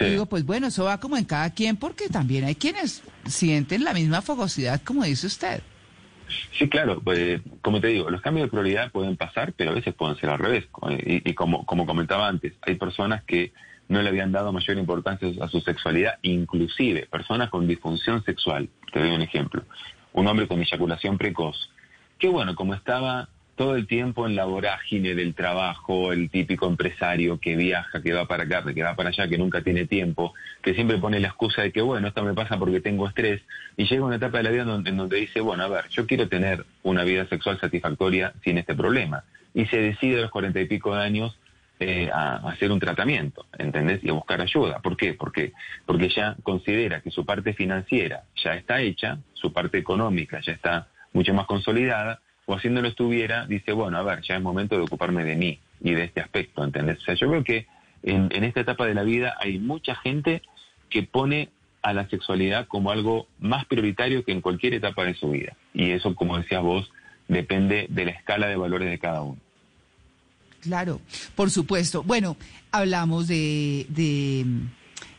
digo, 0.00 0.26
pues 0.26 0.44
bueno, 0.44 0.68
eso 0.68 0.84
va 0.84 0.98
como 0.98 1.18
en 1.18 1.26
cada 1.26 1.50
quien 1.50 1.76
porque 1.76 2.08
también 2.08 2.44
hay 2.44 2.54
quienes 2.54 3.02
sienten 3.26 3.84
la 3.84 3.92
misma 3.92 4.22
fogosidad 4.22 4.80
como 4.82 5.04
dice 5.04 5.26
usted. 5.26 5.62
Sí, 6.58 6.68
claro, 6.68 7.00
pues, 7.04 7.40
como 7.60 7.80
te 7.80 7.88
digo, 7.88 8.10
los 8.10 8.20
cambios 8.20 8.46
de 8.46 8.50
prioridad 8.50 8.90
pueden 8.90 9.16
pasar, 9.16 9.52
pero 9.52 9.70
a 9.70 9.74
veces 9.74 9.94
pueden 9.94 10.16
ser 10.16 10.30
al 10.30 10.38
revés. 10.38 10.64
Y, 11.04 11.30
y 11.30 11.34
como, 11.34 11.64
como 11.66 11.86
comentaba 11.86 12.26
antes, 12.26 12.54
hay 12.62 12.74
personas 12.76 13.22
que 13.24 13.52
no 13.88 14.02
le 14.02 14.08
habían 14.08 14.32
dado 14.32 14.52
mayor 14.52 14.78
importancia 14.78 15.28
a 15.40 15.48
su 15.48 15.60
sexualidad, 15.60 16.18
inclusive 16.22 17.06
personas 17.06 17.50
con 17.50 17.68
disfunción 17.68 18.24
sexual. 18.24 18.68
Te 18.92 19.00
doy 19.00 19.10
un 19.10 19.22
ejemplo. 19.22 19.62
Un 20.14 20.26
hombre 20.26 20.48
con 20.48 20.60
eyaculación 20.60 21.18
precoz 21.18 21.70
que 22.18 22.28
bueno, 22.28 22.54
como 22.54 22.74
estaba 22.74 23.28
todo 23.56 23.74
el 23.74 23.86
tiempo 23.86 24.26
en 24.26 24.36
la 24.36 24.44
vorágine 24.44 25.14
del 25.14 25.34
trabajo, 25.34 26.12
el 26.12 26.30
típico 26.30 26.66
empresario 26.66 27.40
que 27.40 27.56
viaja, 27.56 28.02
que 28.02 28.12
va 28.12 28.26
para 28.26 28.44
acá, 28.44 28.62
que 28.72 28.82
va 28.82 28.94
para 28.94 29.08
allá, 29.08 29.26
que 29.28 29.38
nunca 29.38 29.62
tiene 29.62 29.86
tiempo, 29.86 30.34
que 30.62 30.74
siempre 30.74 30.98
pone 30.98 31.20
la 31.20 31.28
excusa 31.28 31.62
de 31.62 31.72
que, 31.72 31.80
bueno, 31.80 32.08
esto 32.08 32.22
me 32.22 32.34
pasa 32.34 32.58
porque 32.58 32.80
tengo 32.80 33.08
estrés, 33.08 33.40
y 33.76 33.86
llega 33.86 34.04
una 34.04 34.16
etapa 34.16 34.38
de 34.38 34.44
la 34.44 34.50
vida 34.50 34.62
en 34.62 34.96
donde, 34.96 35.16
dice, 35.16 35.40
bueno, 35.40 35.64
a 35.64 35.68
ver, 35.68 35.88
yo 35.88 36.06
quiero 36.06 36.28
tener 36.28 36.66
una 36.82 37.02
vida 37.02 37.26
sexual 37.28 37.58
satisfactoria 37.58 38.34
sin 38.44 38.58
este 38.58 38.74
problema, 38.74 39.24
y 39.54 39.64
se 39.66 39.78
decide 39.78 40.18
a 40.18 40.22
los 40.22 40.30
cuarenta 40.30 40.60
y 40.60 40.66
pico 40.66 40.94
de 40.94 41.02
años 41.02 41.38
eh, 41.80 42.10
a, 42.12 42.36
hacer 42.48 42.70
un 42.70 42.78
tratamiento, 42.78 43.46
¿entendés? 43.58 44.04
Y 44.04 44.10
a 44.10 44.12
buscar 44.12 44.40
ayuda. 44.42 44.80
¿Por 44.80 44.98
qué? 44.98 45.14
Porque, 45.14 45.52
porque 45.86 46.10
ya 46.10 46.36
considera 46.42 47.00
que 47.00 47.10
su 47.10 47.24
parte 47.24 47.54
financiera 47.54 48.24
ya 48.42 48.54
está 48.54 48.80
hecha, 48.82 49.18
su 49.32 49.52
parte 49.52 49.78
económica 49.78 50.40
ya 50.40 50.52
está 50.52 50.88
mucho 51.16 51.32
más 51.32 51.46
consolidada, 51.46 52.20
o 52.44 52.54
haciéndolo 52.54 52.88
estuviera, 52.88 53.46
dice, 53.46 53.72
bueno, 53.72 53.96
a 53.98 54.02
ver, 54.02 54.20
ya 54.22 54.36
es 54.36 54.42
momento 54.42 54.76
de 54.76 54.82
ocuparme 54.82 55.24
de 55.24 55.34
mí 55.34 55.58
y 55.80 55.92
de 55.92 56.04
este 56.04 56.20
aspecto, 56.20 56.62
¿entendés? 56.62 56.98
O 56.98 57.00
sea, 57.00 57.14
yo 57.14 57.28
creo 57.28 57.42
que 57.42 57.66
en, 58.02 58.28
en 58.32 58.44
esta 58.44 58.60
etapa 58.60 58.86
de 58.86 58.94
la 58.94 59.02
vida 59.02 59.34
hay 59.40 59.58
mucha 59.58 59.94
gente 59.96 60.42
que 60.90 61.02
pone 61.02 61.48
a 61.82 61.94
la 61.94 62.06
sexualidad 62.08 62.68
como 62.68 62.90
algo 62.90 63.26
más 63.40 63.64
prioritario 63.64 64.24
que 64.24 64.32
en 64.32 64.42
cualquier 64.42 64.74
etapa 64.74 65.04
de 65.04 65.14
su 65.14 65.30
vida. 65.30 65.56
Y 65.72 65.90
eso, 65.90 66.14
como 66.14 66.36
decías 66.36 66.62
vos, 66.62 66.92
depende 67.28 67.86
de 67.88 68.04
la 68.04 68.10
escala 68.10 68.46
de 68.48 68.56
valores 68.56 68.90
de 68.90 68.98
cada 68.98 69.22
uno. 69.22 69.38
Claro, 70.60 71.00
por 71.34 71.50
supuesto. 71.50 72.02
Bueno, 72.02 72.36
hablamos 72.72 73.26
de, 73.26 73.86
de 73.88 74.44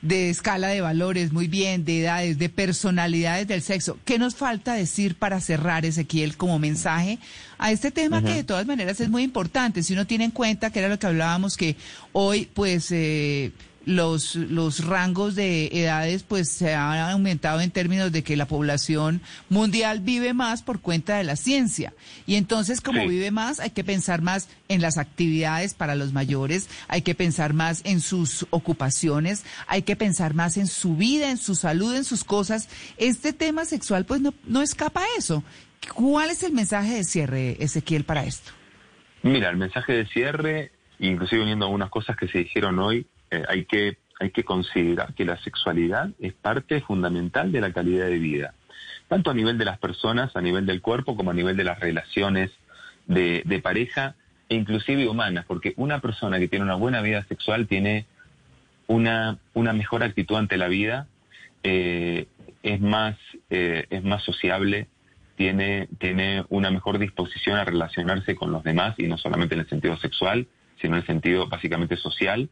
de 0.01 0.29
escala 0.29 0.67
de 0.67 0.81
valores, 0.81 1.31
muy 1.31 1.47
bien, 1.47 1.85
de 1.85 2.01
edades, 2.01 2.37
de 2.37 2.49
personalidades 2.49 3.47
del 3.47 3.61
sexo. 3.61 3.97
¿Qué 4.05 4.19
nos 4.19 4.35
falta 4.35 4.73
decir 4.73 5.15
para 5.15 5.41
cerrar, 5.41 5.85
Ezequiel, 5.85 6.37
como 6.37 6.59
mensaje 6.59 7.19
a 7.57 7.71
este 7.71 7.91
tema 7.91 8.23
que 8.23 8.33
de 8.33 8.43
todas 8.43 8.65
maneras 8.67 8.99
es 8.99 9.09
muy 9.09 9.23
importante? 9.23 9.83
Si 9.83 9.93
uno 9.93 10.05
tiene 10.05 10.25
en 10.25 10.31
cuenta 10.31 10.69
que 10.69 10.79
era 10.79 10.89
lo 10.89 10.99
que 10.99 11.07
hablábamos, 11.07 11.57
que 11.57 11.75
hoy 12.13 12.47
pues 12.53 12.91
eh, 12.91 13.51
los, 13.87 14.35
los 14.35 14.85
rangos 14.85 15.33
de 15.33 15.69
edades 15.71 16.23
pues 16.23 16.51
se 16.51 16.75
han 16.75 17.09
aumentado 17.09 17.61
en 17.61 17.71
términos 17.71 18.11
de 18.11 18.21
que 18.21 18.35
la 18.35 18.45
población 18.45 19.21
mundial 19.47 20.01
vive 20.01 20.33
más 20.33 20.61
por 20.61 20.81
cuenta 20.81 21.17
de 21.17 21.23
la 21.23 21.37
ciencia. 21.37 21.93
Y 22.25 22.35
entonces 22.35 22.81
como 22.81 23.07
vive 23.07 23.31
más 23.31 23.61
hay 23.61 23.69
que 23.69 23.85
pensar 23.85 24.21
más 24.21 24.49
en 24.67 24.81
las 24.81 24.97
actividades 24.97 25.73
para 25.73 25.95
los 25.95 26.11
mayores, 26.11 26.69
hay 26.89 27.01
que 27.01 27.15
pensar 27.15 27.53
más 27.53 27.81
en 27.85 28.01
sus 28.01 28.45
ocupaciones, 28.49 29.45
hay 29.67 29.83
que 29.83 29.95
pensar 29.95 30.33
más 30.33 30.57
en 30.57 30.67
su 30.67 30.97
vida, 30.97 31.31
en 31.31 31.37
su 31.37 31.55
salud, 31.55 31.95
en 31.95 32.03
sus 32.03 32.25
cosas. 32.25 32.67
Este 32.97 33.31
tema 33.31 33.63
sexual 33.63 34.05
pues 34.05 34.19
no, 34.19 34.33
no 34.45 34.61
escapa 34.61 35.01
a 35.01 35.17
eso. 35.17 35.45
¿Cuál 35.95 36.29
es 36.29 36.43
el 36.43 36.51
mensaje 36.51 36.95
de 36.95 37.03
cierre, 37.05 37.63
Ezequiel, 37.63 38.03
para 38.03 38.25
esto? 38.25 38.51
Mira, 39.23 39.49
el 39.49 39.55
mensaje 39.55 39.93
de 39.93 40.05
cierre, 40.07 40.71
inclusive 40.99 41.41
uniendo 41.41 41.65
algunas 41.65 41.89
cosas 41.89 42.17
que 42.17 42.27
se 42.27 42.39
dijeron 42.39 42.79
hoy, 42.79 43.07
eh, 43.31 43.43
hay, 43.47 43.65
que, 43.65 43.97
hay 44.19 44.31
que 44.31 44.43
considerar 44.43 45.13
que 45.13 45.25
la 45.25 45.37
sexualidad 45.37 46.09
es 46.19 46.33
parte 46.33 46.81
fundamental 46.81 47.51
de 47.51 47.61
la 47.61 47.71
calidad 47.73 48.07
de 48.07 48.19
vida, 48.19 48.53
tanto 49.07 49.31
a 49.31 49.33
nivel 49.33 49.57
de 49.57 49.65
las 49.65 49.77
personas, 49.79 50.35
a 50.35 50.41
nivel 50.41 50.65
del 50.65 50.81
cuerpo, 50.81 51.15
como 51.15 51.31
a 51.31 51.33
nivel 51.33 51.57
de 51.57 51.63
las 51.63 51.79
relaciones 51.79 52.51
de, 53.07 53.59
pareja 53.63 54.15
e 54.49 54.55
inclusive 54.55 55.07
humanas, 55.07 55.45
porque 55.45 55.73
una 55.77 55.99
persona 55.99 56.39
que 56.39 56.47
tiene 56.47 56.65
una 56.65 56.75
buena 56.75 57.01
vida 57.01 57.23
sexual 57.25 57.67
tiene 57.67 58.05
una, 58.87 59.39
una 59.53 59.73
mejor 59.73 60.03
actitud 60.03 60.35
ante 60.35 60.57
la 60.57 60.67
vida, 60.67 61.07
eh, 61.63 62.27
es, 62.63 62.79
más, 62.79 63.17
eh, 63.49 63.85
es 63.89 64.03
más 64.03 64.23
sociable, 64.23 64.87
tiene, 65.35 65.87
tiene 65.99 66.45
una 66.49 66.71
mejor 66.71 66.97
disposición 66.97 67.57
a 67.57 67.65
relacionarse 67.65 68.35
con 68.35 68.51
los 68.51 68.63
demás, 68.63 68.95
y 68.97 69.07
no 69.07 69.17
solamente 69.17 69.55
en 69.55 69.61
el 69.61 69.69
sentido 69.69 69.97
sexual, 69.97 70.47
sino 70.81 70.95
en 70.95 71.01
el 71.01 71.07
sentido 71.07 71.47
básicamente 71.47 71.97
social, 71.97 72.49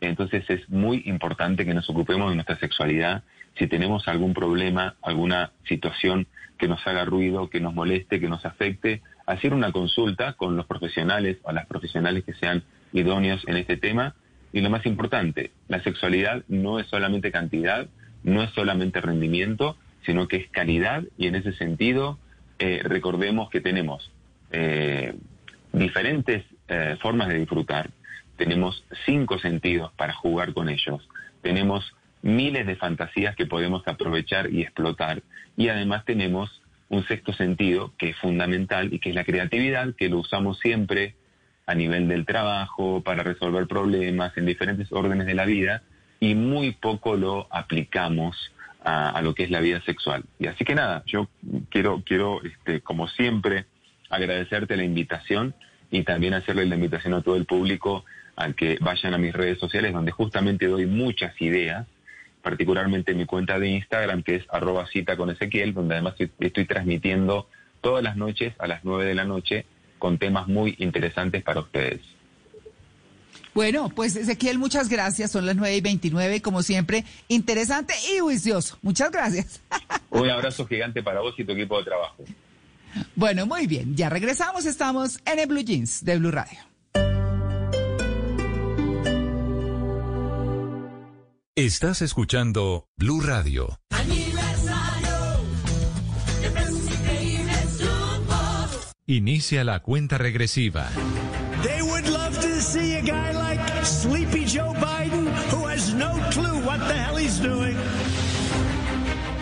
entonces 0.00 0.48
es 0.48 0.68
muy 0.68 1.02
importante 1.06 1.64
que 1.64 1.74
nos 1.74 1.88
ocupemos 1.88 2.30
de 2.30 2.36
nuestra 2.36 2.58
sexualidad. 2.58 3.22
Si 3.58 3.66
tenemos 3.66 4.06
algún 4.08 4.34
problema, 4.34 4.96
alguna 5.02 5.52
situación 5.64 6.26
que 6.58 6.68
nos 6.68 6.86
haga 6.86 7.04
ruido, 7.04 7.48
que 7.48 7.60
nos 7.60 7.74
moleste, 7.74 8.20
que 8.20 8.28
nos 8.28 8.44
afecte, 8.44 9.02
hacer 9.26 9.52
una 9.52 9.72
consulta 9.72 10.34
con 10.34 10.56
los 10.56 10.66
profesionales 10.66 11.38
o 11.42 11.52
las 11.52 11.66
profesionales 11.66 12.24
que 12.24 12.34
sean 12.34 12.62
idóneos 12.92 13.42
en 13.46 13.56
este 13.56 13.76
tema. 13.76 14.14
Y 14.52 14.60
lo 14.60 14.70
más 14.70 14.86
importante, 14.86 15.50
la 15.68 15.82
sexualidad 15.82 16.44
no 16.48 16.78
es 16.78 16.86
solamente 16.86 17.32
cantidad, 17.32 17.88
no 18.22 18.42
es 18.42 18.50
solamente 18.50 19.00
rendimiento, 19.00 19.76
sino 20.04 20.28
que 20.28 20.36
es 20.36 20.48
calidad 20.50 21.04
y 21.18 21.26
en 21.26 21.34
ese 21.34 21.52
sentido 21.52 22.18
eh, 22.58 22.80
recordemos 22.84 23.50
que 23.50 23.60
tenemos 23.60 24.10
eh, 24.52 25.14
diferentes 25.72 26.44
eh, 26.68 26.96
formas 27.00 27.28
de 27.28 27.38
disfrutar 27.38 27.90
tenemos 28.36 28.84
cinco 29.04 29.38
sentidos 29.38 29.92
para 29.96 30.12
jugar 30.12 30.52
con 30.52 30.68
ellos. 30.68 31.08
Tenemos 31.42 31.94
miles 32.22 32.66
de 32.66 32.76
fantasías 32.76 33.36
que 33.36 33.46
podemos 33.46 33.86
aprovechar 33.86 34.52
y 34.52 34.62
explotar. 34.62 35.22
Y 35.56 35.68
además 35.68 36.04
tenemos 36.04 36.62
un 36.88 37.06
sexto 37.06 37.32
sentido 37.32 37.92
que 37.98 38.10
es 38.10 38.16
fundamental 38.18 38.92
y 38.92 38.98
que 38.98 39.10
es 39.10 39.14
la 39.14 39.24
creatividad, 39.24 39.94
que 39.96 40.08
lo 40.08 40.18
usamos 40.18 40.58
siempre 40.60 41.14
a 41.66 41.74
nivel 41.74 42.08
del 42.08 42.24
trabajo, 42.24 43.02
para 43.02 43.22
resolver 43.24 43.66
problemas 43.66 44.36
en 44.36 44.46
diferentes 44.46 44.92
órdenes 44.92 45.26
de 45.26 45.34
la 45.34 45.46
vida 45.46 45.82
y 46.20 46.34
muy 46.34 46.72
poco 46.72 47.16
lo 47.16 47.48
aplicamos 47.50 48.52
a, 48.84 49.20
lo 49.20 49.34
que 49.34 49.42
es 49.42 49.50
la 49.50 49.60
vida 49.60 49.80
sexual. 49.82 50.24
Y 50.38 50.46
así 50.46 50.64
que 50.64 50.76
nada, 50.76 51.02
yo 51.06 51.28
quiero, 51.70 52.02
quiero 52.06 52.40
este, 52.44 52.80
como 52.80 53.08
siempre, 53.08 53.66
agradecerte 54.10 54.76
la 54.76 54.84
invitación 54.84 55.54
y 55.90 56.04
también 56.04 56.34
hacerle 56.34 56.66
la 56.66 56.76
invitación 56.76 57.14
a 57.14 57.22
todo 57.22 57.34
el 57.34 57.46
público 57.46 58.04
a 58.36 58.52
que 58.52 58.78
vayan 58.80 59.14
a 59.14 59.18
mis 59.18 59.32
redes 59.32 59.58
sociales 59.58 59.92
donde 59.92 60.12
justamente 60.12 60.66
doy 60.66 60.86
muchas 60.86 61.40
ideas 61.40 61.86
particularmente 62.46 63.10
en 63.10 63.18
mi 63.18 63.26
cuenta 63.26 63.58
de 63.58 63.68
Instagram, 63.70 64.22
que 64.22 64.36
es 64.36 64.44
arroba 64.48 64.86
cita 64.86 65.16
con 65.16 65.30
Ezequiel, 65.30 65.74
donde 65.74 65.94
además 65.94 66.14
estoy, 66.38 66.64
transmitiendo 66.64 67.48
todas 67.80 68.04
las 68.04 68.16
noches 68.16 68.54
a 68.60 68.68
las 68.68 68.84
9 68.84 69.04
de 69.04 69.16
la 69.16 69.24
noche 69.24 69.66
con 69.98 70.16
temas 70.16 70.46
muy 70.46 70.76
interesantes 70.78 71.42
para 71.42 71.58
ustedes. 71.58 72.02
Bueno, 73.52 73.88
pues 73.88 74.14
Ezequiel, 74.14 74.60
muchas 74.60 74.88
gracias. 74.88 75.32
Son 75.32 75.44
las 75.44 75.56
9 75.56 75.74
y 75.74 75.80
29, 75.80 76.40
como 76.40 76.62
siempre, 76.62 77.04
interesante 77.26 77.94
y 78.14 78.20
juicioso. 78.20 78.78
Muchas 78.80 79.10
gracias. 79.10 79.60
Un 80.10 80.30
abrazo 80.30 80.68
gigante 80.68 81.02
para 81.02 81.22
vos 81.22 81.34
y 81.38 81.42
tu 81.42 81.50
equipo 81.50 81.78
de 81.78 81.84
trabajo. 81.86 82.22
Bueno, 83.16 83.46
muy 83.46 83.66
bien. 83.66 83.96
Ya 83.96 84.08
regresamos. 84.08 84.66
Estamos 84.66 85.18
en 85.26 85.40
el 85.40 85.48
Blue 85.48 85.64
Jeans 85.64 86.04
de 86.04 86.16
Blue 86.16 86.30
Radio. 86.30 86.75
Estás 91.58 92.02
escuchando 92.02 92.86
Blue 92.98 93.22
Radio. 93.22 93.78
Inicia 99.06 99.64
la 99.64 99.80
cuenta 99.80 100.18
regresiva. 100.18 100.90
They 101.62 101.80
would 101.80 102.06
love 102.08 102.38
to 102.42 102.60
see 102.60 102.96
a 102.96 103.00
guy 103.00 103.32
like 103.32 103.58
Sleepy 103.86 104.44
Joe 104.44 104.74
Biden 104.74 105.32
who 105.50 105.66
has 105.66 105.94
no 105.94 106.12
clue 106.30 106.62
what 106.62 106.78
the 106.88 106.92
hell 106.92 107.16
he's 107.16 107.40
doing. 107.40 107.78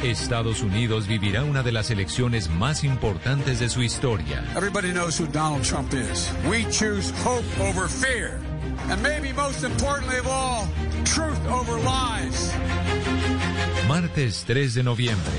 Estados 0.05 0.63
Unidos 0.63 1.09
vivirá 1.09 1.43
una 1.43 1.65
de 1.65 1.73
las 1.73 1.91
elecciones 1.91 2.49
más 2.49 2.85
importantes 2.85 3.59
de 3.59 3.69
su 3.69 3.83
historia. 3.83 4.45
Everybody 4.55 4.93
knows 4.93 5.19
who 5.19 5.27
Donald 5.27 5.65
Trump 5.65 5.93
is. 5.93 6.31
We 6.49 6.63
choose 6.71 7.13
hope 7.25 7.45
over 7.59 7.89
fear. 7.89 8.39
And 8.89 9.03
maybe 9.03 9.33
most 9.33 9.65
importantly 9.65 10.19
of 10.19 10.29
all, 10.29 10.69
truth 11.05 11.47
over 11.49 11.79
lies. 11.81 12.53
Martes 13.87 14.45
3 14.47 14.75
de 14.75 14.83
noviembre. 14.83 15.33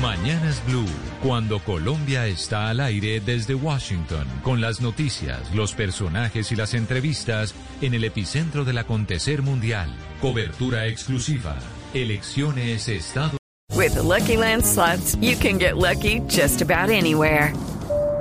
Mañanas 0.00 0.60
Blue, 0.66 0.88
cuando 1.22 1.60
Colombia 1.60 2.26
está 2.26 2.68
al 2.68 2.80
aire 2.80 3.20
desde 3.20 3.54
Washington, 3.54 4.26
con 4.42 4.60
las 4.60 4.80
noticias, 4.80 5.54
los 5.54 5.74
personajes 5.74 6.50
y 6.50 6.56
las 6.56 6.74
entrevistas 6.74 7.54
en 7.80 7.94
el 7.94 8.02
epicentro 8.02 8.64
del 8.64 8.78
acontecer 8.78 9.42
mundial. 9.42 9.88
Cobertura 10.20 10.86
exclusiva. 10.86 11.56
Elecciones 11.94 12.88
Estado. 12.88 13.36
With 13.74 13.94
the 13.94 14.02
Lucky 14.02 14.36
Land 14.36 14.64
slots, 14.64 15.16
you 15.20 15.36
can 15.36 15.58
get 15.58 15.76
lucky 15.76 16.20
just 16.26 16.60
about 16.62 16.90
anywhere. 16.90 17.52